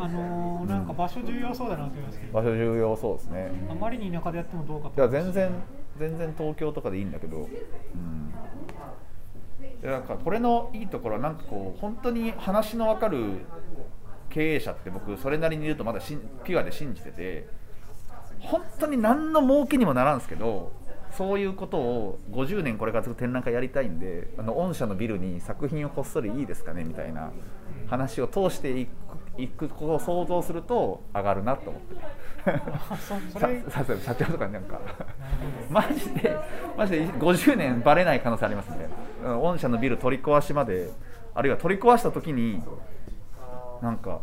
[0.00, 3.50] あのー、なんか場所重要そうだなと思いますけど場所重要そうですね。
[3.70, 5.50] あまりに田舎でやってもどうかいとや全然
[5.98, 7.40] 全然東京とかでいいんだけど、う
[7.96, 8.32] ん、
[9.80, 13.44] でなんかこれのいいところはなんかこう本当に話の分かる
[14.30, 17.48] 経営者って僕それなりにいるとまだしんピュアで信じてて
[18.40, 20.72] 本当に何の儲けにもならんすけど
[21.16, 27.30] そういうことを50年これからずっと展覧会やりたいんであの御社のビルに作品をこっそりいいですかねみたいな
[27.88, 28.90] 話を通していく
[29.38, 32.22] いくことを想像すると上がるなと思って。
[33.32, 34.80] そそれささ社長とかになんか
[35.70, 36.36] マジで
[36.76, 38.88] マジで50年バレない可能性ありますみたい
[39.24, 40.90] なうん御社のビル取り壊しまで
[41.34, 42.60] あるいは取り壊した時に
[43.80, 44.20] なんか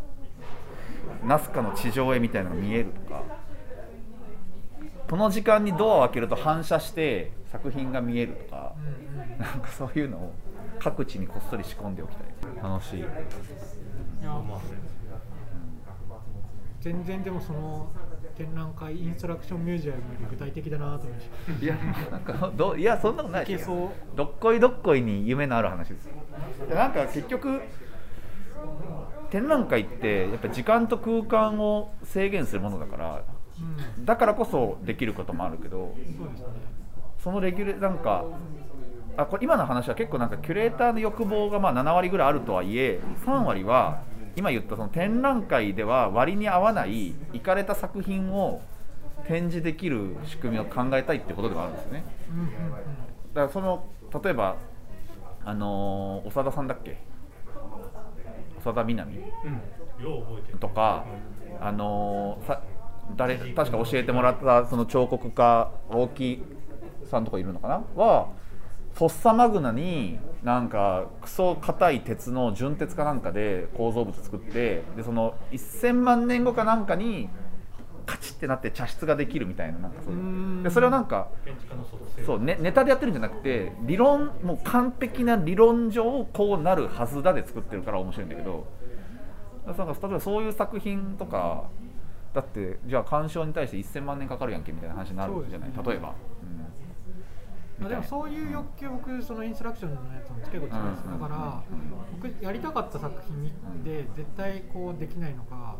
[1.24, 3.22] ナスカの地上絵みたいなのが見えるとか
[5.10, 8.86] この時間にドアを開けると反射して作品が見えるとかうん。
[8.86, 10.32] うんなんかそういうのを
[10.78, 12.26] 各地にこっそり仕込んでおきたい。
[12.62, 13.00] 楽しい。
[13.00, 13.08] いや
[16.80, 17.90] 全然でもその
[18.36, 21.64] 展覧会インストラクションミュージアムより具体的だなと思いまし。
[21.64, 21.76] いや
[22.10, 24.16] なんかどいやそんなことないいけそう。
[24.16, 26.08] どっこいどっこいに夢のある話です
[26.68, 27.60] でなんか結局
[29.30, 33.24] 展覧会ってやっぱ時間と空間を制限するものだから
[34.04, 35.94] だからこそできることもあるけど
[37.18, 38.24] そのレギュレなんか
[39.16, 44.02] あこれ今の話は結構なんかキュレーターの欲望がまあ7割ぐらいあるとはいえ3割は
[44.36, 48.62] 今言ったその展覧会では割に合わないいかれた作品を
[49.26, 52.04] 展示できる仕組みを考えたいってことではあるんですよね。
[53.34, 53.84] だからその
[54.24, 54.56] 例えば
[55.44, 56.96] あのー長田さんだっけ？
[58.64, 59.18] 長田みなみ。
[60.58, 61.04] とか
[61.60, 62.62] あのーさ
[63.16, 66.42] 誰確か教えてもらったその彫刻家大木
[67.04, 67.82] さんとかいるのかな？
[67.96, 68.28] は
[68.94, 77.28] フォッサマグナになんかクソ硬い鉄の純鉄かなんかで構造物作ってでその1000万年後かなんかに
[78.06, 81.28] カチッてなって茶室ができるみたいななんかそうでそれをなんか
[82.26, 88.66] そう、ね、ネタでやってるんじゃなくて理論もう完璧な理論上こうなるはずだで作ってるから面白いんだけど
[89.66, 91.64] だからなんか例えばそういう作品とか
[92.32, 95.74] だってじゃあ鑑賞に対して1000万年かかるやんけみたいな話になるじゃない、ね。
[95.84, 96.58] 例えば、うん。
[97.80, 101.04] まあ、でもそういう欲求僕そのインストラクションのやつも結構強いです。
[101.06, 101.20] うん。
[101.20, 101.62] だから
[102.12, 105.76] 僕やりたかった作品で絶対こうできないのが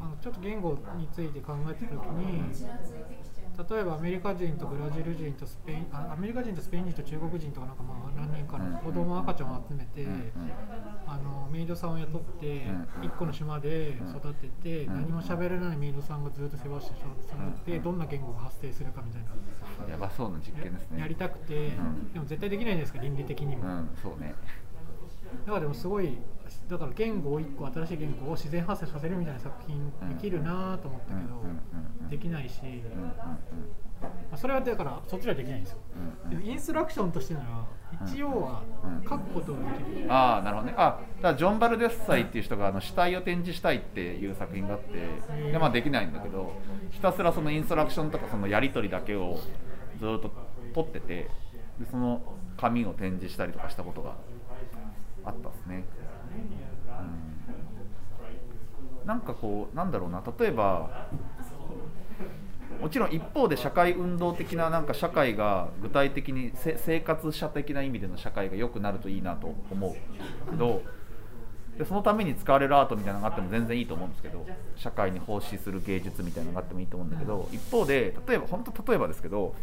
[0.00, 2.42] あのちょっと言語について考えてた時に
[3.56, 10.06] 例えばアメリカ人とブラジル人とスペインあアメリカ人とスペイン人と中国人とかなんかまあ何人かの子供赤ちゃんを集めて、
[11.06, 19.28] あのメイドさんを雇ってん1個の島で育てて、うん何も喋れないメイドさんがずっと世話して育ててどんな言語が発生するかみたいな。
[19.84, 24.34] うん、やばそうな実験ですねやりたくて、んでも絶対できないじゃないですか倫理的にも、うんそうね
[25.44, 26.18] だからでもすごい
[26.68, 32.60] だから言語を1個新しい言語を自然発生させるみたいな作品できるなと思ったけど、できないし、
[34.36, 35.78] それはだからそっちはできないんですよ、
[36.42, 37.64] インストラクションとしてなら
[38.04, 38.62] 一応は
[39.08, 46.52] 書くことができる、ああなるほどねあだからジョン・バルデッサイっていう人があの死体を展示したいっていう作品があってで、まあ、できないんだけど
[46.90, 49.38] ひたすらそのインストラクションとかそのやり取りだけを
[50.00, 50.30] ずっと
[50.74, 51.30] 取ってて
[51.78, 52.20] でその
[52.56, 54.14] 紙を展示したりとかしたことが
[55.24, 55.84] あったんですね、
[59.02, 60.22] うん、なんかこうなんだろうな。
[60.38, 61.08] 例えば
[62.80, 70.82] もちろん一方で社会運動的ななんか社会が具体的に生活者的な意味での社会が良くなるといいなと思うけど
[71.78, 79.54] でそのために使われるアートみたいなのがあっても全然いいと思うんですけど社会に奉仕する芸術みたいなのがあってもいいと思うんだけど一方で例えば本当例えばですけど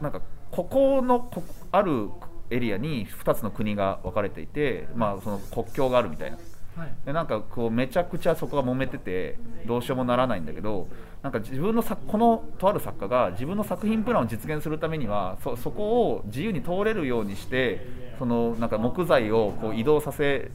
[0.00, 0.20] なんか
[0.50, 2.08] ここのこある
[2.50, 6.38] エリアに2つの国が分かれていて、まあ、その国境があるみたいな。
[6.76, 6.94] はい。
[7.04, 10.88] でなんかこうめちゃくちゃそこが揉めててどうしようもならないんだけど
[11.22, 17.84] なんか自分の作このとある作家が自分の作品プランを実現するためにはそそこを自由に通れるようにして
[18.18, 20.50] そのなんか木材をこう移動させ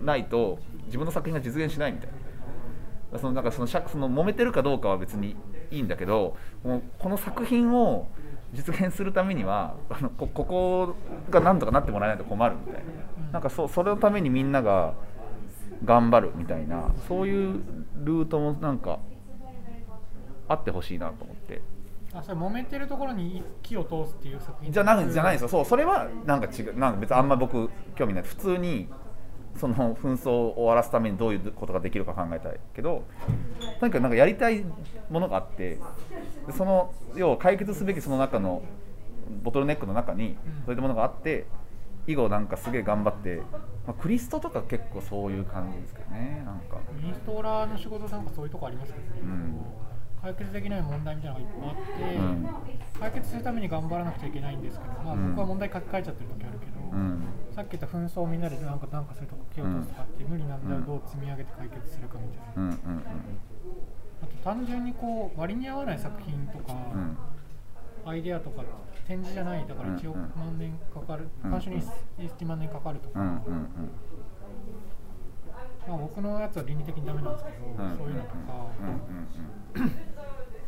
[0.00, 2.14] ないと自分の作品が実現しないみたいな。
[3.18, 5.36] そのなんかそのその揉めてるかどうかは別に
[5.70, 8.08] いいんだけどもうこの作品を
[8.56, 10.96] 実現するためにはあのこここ
[11.30, 12.90] がなんとかなってもらえないと困るみたいな。
[13.32, 14.94] なんかそそれのためにみんなが
[15.84, 17.60] 頑張るみたいなそういう
[17.96, 18.98] ルートもなんか
[20.48, 21.60] あってほしいなと思って。
[22.14, 24.72] あそれ揉めてるところに火を通すっていう作品。
[24.72, 26.78] じゃないじゃないですよそうそれはなんか違う。
[26.78, 28.22] なんか別にあんま僕興味ない。
[28.22, 28.88] 普通に
[29.56, 33.04] その紛争を終わらすためにどういうことができるか考えたいけど
[33.80, 34.64] とにかくなんかやりたい
[35.10, 35.78] ものがあってで
[36.52, 38.62] その要は解決すべきその中の
[39.42, 41.46] ボトルネックの中にそういったものがあって
[42.06, 43.42] 以後なんかすげえ頑張って、
[43.86, 46.78] まあ、クリストとか結構そういう感じですけどねなんか。
[46.94, 49.56] ミニストーラーの仕事なんかそういうとこありますけどね、うん。
[50.22, 52.48] 解決できない問題みたいなのがいっぱいあって、うん。
[53.00, 55.30] 解決するために頑張らなくちゃいけないんですけど、まあ、うん。
[55.30, 57.22] 僕は問題書き換えちゃってる時あるけど、うん。
[57.56, 63.02] さっき言った紛争をみんなでなんかなんかすると気を通すとかって無理なんだよ、どう積み上げて解決するかみたいな、うんうん
[64.22, 66.74] あと単純にこう割に合わない作品とか、
[68.04, 68.62] アイデアとか
[69.06, 71.50] 展示じゃないだから1億万年かかる、うん。
[71.50, 71.82] 監修に
[72.18, 73.42] 1万年かかるとか、ま
[75.94, 77.96] あ、僕のやつは倫理的にダメなんですけど、うん。
[77.96, 78.36] そういうのとか、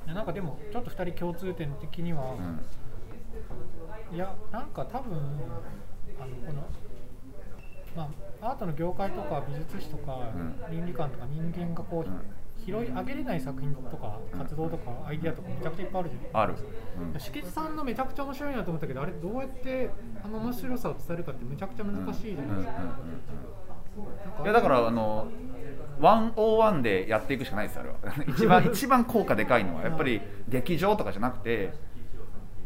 [0.07, 4.17] うなんかでもちょっと2人共通点的には、うん。
[4.17, 5.19] いやなんか多分
[6.19, 6.65] あのこの
[7.95, 10.33] まあアートの業界とか美術史とか、
[10.69, 12.21] う倫理観とか人間がこう、うん
[12.69, 16.55] 拾い上げれない作品とか活動とかアイデアとかめちゃくちゃいっぱいあるじゃないある、
[17.15, 19.91] うん敷地さんのめちゃくちゃ面白いなと思ったけどあれどうやって
[20.23, 22.73] あの面白さを伝えるかってめちゃくちゃ難しいじゃないですか。
[22.75, 25.27] なんいやだからあの
[26.01, 27.97] 101でやっていくしかないですよあれは
[28.29, 31.73] 一番 一番効果でかいのはやっぱり劇場とかじゃなくて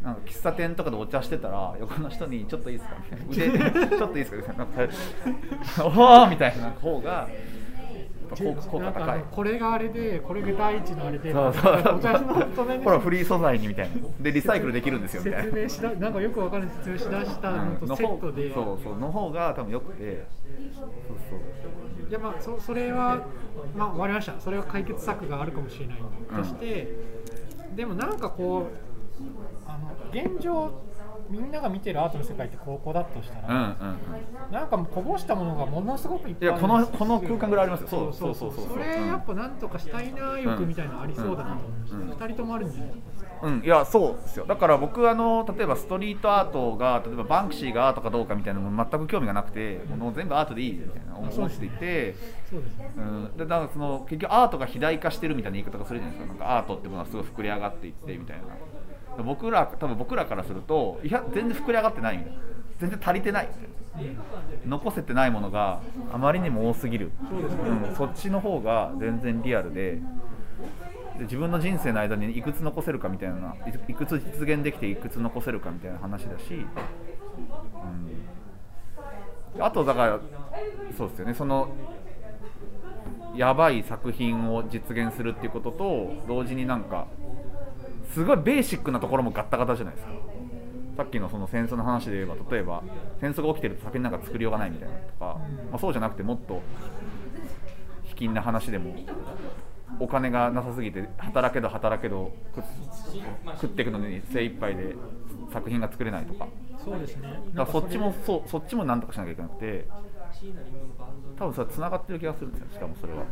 [0.03, 2.97] なんか喫茶店とかでお茶してたら横の人に「ちょっといいですか?」
[3.29, 4.95] みたいな腕ちょっといいですか?」みたいななんか
[5.87, 7.29] 「おお!」みたいな方が
[8.37, 9.19] ぱ効効果高い。
[9.19, 11.73] のこれがあれでこれが第一のあれでそうそう。
[12.83, 13.95] ほらフリー素材にみたいな。
[14.21, 18.99] でリサイクルできるんですよみたいな説明しだなんかよくわかんない説明しだしたのとセットで、そうそう。
[18.99, 20.27] の方が多分よくて。
[20.75, 20.89] そう
[21.31, 22.11] そう。
[22.11, 23.27] いやまあそそれは
[23.77, 24.39] まあ終わりました。
[24.41, 25.99] それは解決策があるかもしれない
[26.37, 26.95] として、
[27.75, 29.23] でもなんかこう
[29.67, 30.73] あの現状
[31.33, 33.97] みんなが見てるアートの世界ってここだとしたら、うんうん
[34.47, 34.53] うん。
[34.53, 37.89] なんかもうこぼしたものがものすごくいっぱいあやこのこの空間ぐらいありますよ。
[37.89, 42.93] そうそうそうそうそれやっぱなんとかしたいな欲みたいなのありそうだなと思いました、うん二人ともあるんじゃない
[43.43, 44.47] うん、いやそうですよ。
[44.47, 52.15] だから僕あの例えばストリートアートが例えばバンクシーがアートかどうかみたいなのも全く興味がなくてもう全部アートでいいみたいな思っていて、
[52.49, 52.93] そうですね。
[52.97, 58.43] うん、でだからその結局アートが肥大化してるみたいな言い方がするじゃないですかなんかアートってものはすごい膨れ上がっていってみたいな
[59.19, 62.27] 僕ら多分僕らからするといや全然膨れ上がってない
[62.81, 63.49] 全然足りてない
[64.67, 65.83] 残せてないものが
[66.13, 67.13] あまりにも多すぎる。
[67.29, 67.39] そう
[67.93, 70.01] ん、そっちの方が全然リアルで。
[71.19, 76.65] で自分の人生の間にいくつ残せるかみたいないいくつ実現できていくつ残せるかみたいな話だし、
[79.55, 80.19] うん、あとだから
[80.97, 81.35] そうですよね。
[81.35, 81.69] その
[83.37, 87.07] やばい作品を実現するっていうことと同時になんか
[88.13, 90.13] すごいベーシックなところもガッタガタじゃないですか。
[90.97, 92.83] さっきのその戦争の話で言えば例えば
[93.19, 95.39] 戦争が起きてると作品なんか作りようがないみたいなのとか、
[95.71, 96.61] まあ、そうじゃなくてもっと
[98.05, 98.95] 卑近な話でも
[99.99, 102.67] お金がなさすぎて働けど働けど食
[103.59, 104.95] 食っていくのに精一杯で
[105.51, 106.47] 作品が作れないとか。
[106.83, 107.29] そうですね。
[107.55, 109.87] だからそっちもそうそっちもなんとかしなきゃいけなくて
[111.39, 113.25] 多分それつながってる気がするんですよしかもそれは。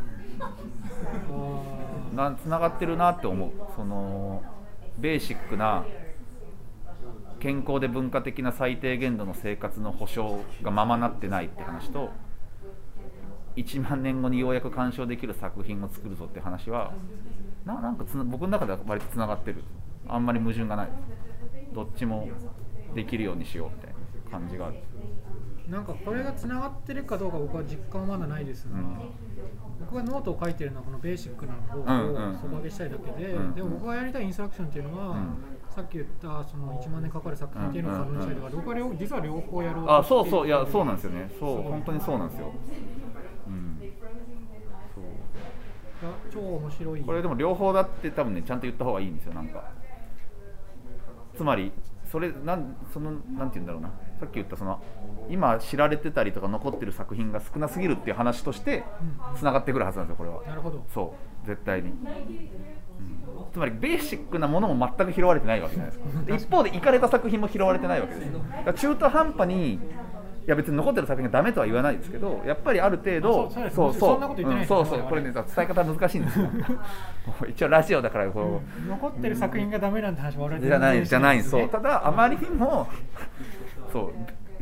[2.15, 3.51] なつながってるなって思う。
[3.75, 4.41] その
[4.97, 5.85] ベーシックな
[7.39, 12.11] 健康で文化的な最低限度の生活の保障がままなってないって話と
[13.55, 16.93] 1万年後にようやく鑑賞できる作品を作るぞって話は
[17.65, 19.63] なんか僕の中では割とつながってる。
[20.07, 20.89] あんまり矛盾がない。
[21.73, 22.27] どっちも
[22.95, 24.77] できるようにしようみたいな感じがある。
[25.71, 28.97] なんかこれがつながってるかどうか僕は実感はまだないですが、うん。
[29.79, 35.37] 僕がノートを書いてるのはこのベーシックな方うんうんを底上げしたいだけで、うんでも僕がやりたいインストラクションっていうのは、うん。
[35.73, 41.31] さっき言ったその1万年かかる作品っていうのを可能にしたいとか、僕は両実は両方やろうとあそうそういやそうなんすですよね。
[41.39, 42.51] そう本当にそうなんですよ、
[43.47, 43.79] うん、
[44.93, 45.03] そう。
[46.29, 47.01] 超面白い。
[47.01, 49.63] これでも両方だって多分ねちゃんと言った方がいいんですよなんか。
[51.37, 51.71] つまり
[52.11, 53.91] それなんそのなんて言うんだろうな。
[54.19, 54.79] さっき言ったその
[55.29, 58.83] 今知られてたりとか残ってる作品が少なすぎるっていう話として
[59.35, 60.43] つながってくるはずなんですよこれは。
[60.43, 60.83] なるほど。
[60.93, 61.47] そう。
[61.47, 61.97] 絶対に、うん。
[63.51, 66.21] つまりベーシックなものも全く拾われてないわけじゃないですか。
[66.23, 68.39] で一方でいかれた作品も拾われてないわけですよ。
[68.39, 69.79] だから中途半端に
[70.47, 76.45] いや別に残ってる作品がダメとは言わないですけどやっぱりある程度あそうそうそうんそうこれね伝え方難しいんですよ。
[76.49, 81.69] もう一応ラジオだからこう、残ってる作品がダメなんて話は我々じゃないじゃないそう。
[81.69, 82.87] ただだあまりにも
[83.91, 84.11] そう。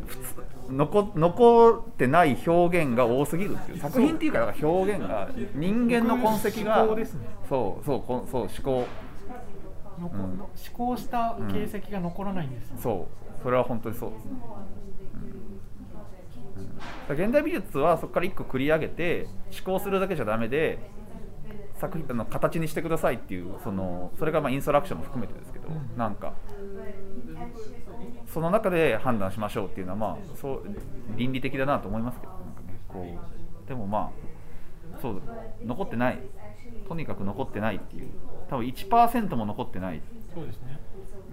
[0.05, 3.77] 普通残残ってない表現が多すぎるっていう。
[3.79, 7.05] 作品っていうか表現が人間の痕跡がね。
[7.47, 8.85] そうそうこそう思考。
[9.99, 10.21] 残うん。
[10.21, 13.07] 思考した形跡が残らないんですよ、そ
[13.39, 13.43] う。
[13.43, 14.11] それは本当にそう。
[14.11, 14.31] ですね、
[17.13, 20.79] 現代美術はそこから一個繰り上げて思考するだけじゃダメで
[21.79, 25.97] 作品あの形にしてくださいっていうそのそれがまあインストラクションも含めてですけど、うん。
[25.97, 26.33] なんか
[28.31, 30.63] その中で判断しましょうっていうのはまあそう
[31.15, 33.05] 倫理的だなと思いますけどなんか、ね、こ
[33.65, 34.11] うでもま
[34.95, 35.21] あそう
[35.65, 36.19] 残ってない。
[36.87, 38.09] とにかく残ってないっていう。
[38.49, 40.01] 多分1%も残ってない。
[40.33, 40.79] そうですね。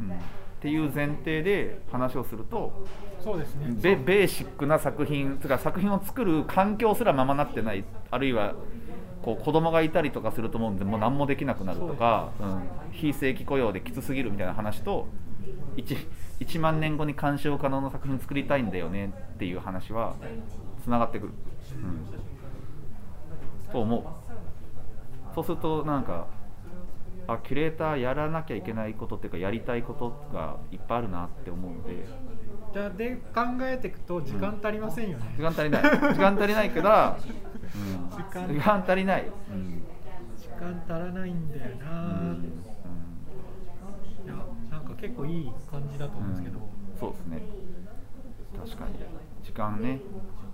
[0.00, 0.12] うん
[0.58, 2.86] っていう前提で話をすると
[3.20, 3.74] そうですね。
[3.80, 8.54] ベベーシックな作品つか作品を作る環境すらままなってないあるいは
[9.22, 15.08] こう子供がいたりとかすると思うんでもう何もできなくなるとか、うん、非正規雇用できつすぎるみたいな話と
[15.76, 16.06] 1,
[16.40, 20.14] 1万年後に鑑賞可能な作品作りたいんだよねっていう話は
[20.84, 21.32] つながってくる、
[23.66, 24.04] うん、と思う。
[25.34, 26.28] そうするとなんか
[27.28, 32.06] あキュレーターやらなきゃいけないことっていうかやりたいことがいっぱいあるなって思うので。
[32.72, 35.82] じゃあで考えていくと時間足りませんよね、時間足りない。
[35.82, 38.84] 時間足りないから、うん、時間。
[38.86, 39.82] 足りない、うん。
[40.36, 41.90] 時間足らないんだような、
[42.32, 42.42] ん。
[44.24, 44.34] いや
[44.70, 46.58] なんか結構いい感じだと思うんですけど、
[47.00, 47.42] そうですね。
[48.58, 48.94] 確かに。
[49.42, 50.00] 時間ね、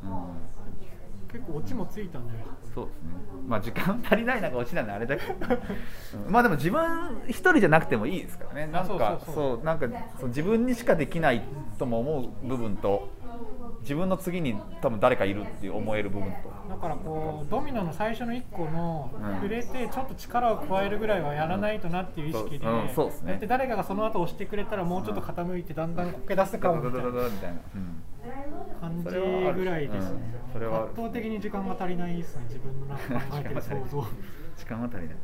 [0.05, 3.11] うん、結構オチもついたんじゃないですかそうですね。
[3.47, 5.35] まあ時間足りないなんか落ちなんであれだけど、
[6.27, 6.33] うん。
[6.33, 8.67] まあでも自分一人じゃなくてもいいですからね。
[8.67, 9.87] なんかそうなんか
[10.19, 11.43] そう自分にしかできない
[11.79, 13.09] とも思う部分と
[13.81, 16.53] 自分の次に多分誰かいるって思える部分と。
[16.69, 19.35] だからこうドミノの最初の1個のうん。
[19.35, 23.33] 触れてちょっと力を加えるぐらいはやらないとなっていう意識で、うんそうですね。
[23.33, 27.09] やって誰かがその後押してくれたらもうちょっと傾いてだんだんこけ出すかもみたいな。
[27.11, 28.03] みたいな、うん
[28.81, 29.05] 感じ
[29.59, 30.33] ぐらいですね。
[30.37, 30.87] うんそれはある。
[30.89, 32.45] 圧倒的に時間が足りないですね。
[32.49, 34.05] 自分の中で考えてる想像。
[34.57, 35.17] 時間は足りない、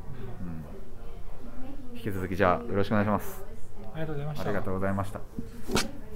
[1.93, 3.45] うん、引き続きじゃあよろしくお願いします。
[3.93, 4.45] ありがとうございました。
[4.45, 5.99] ありがとうございました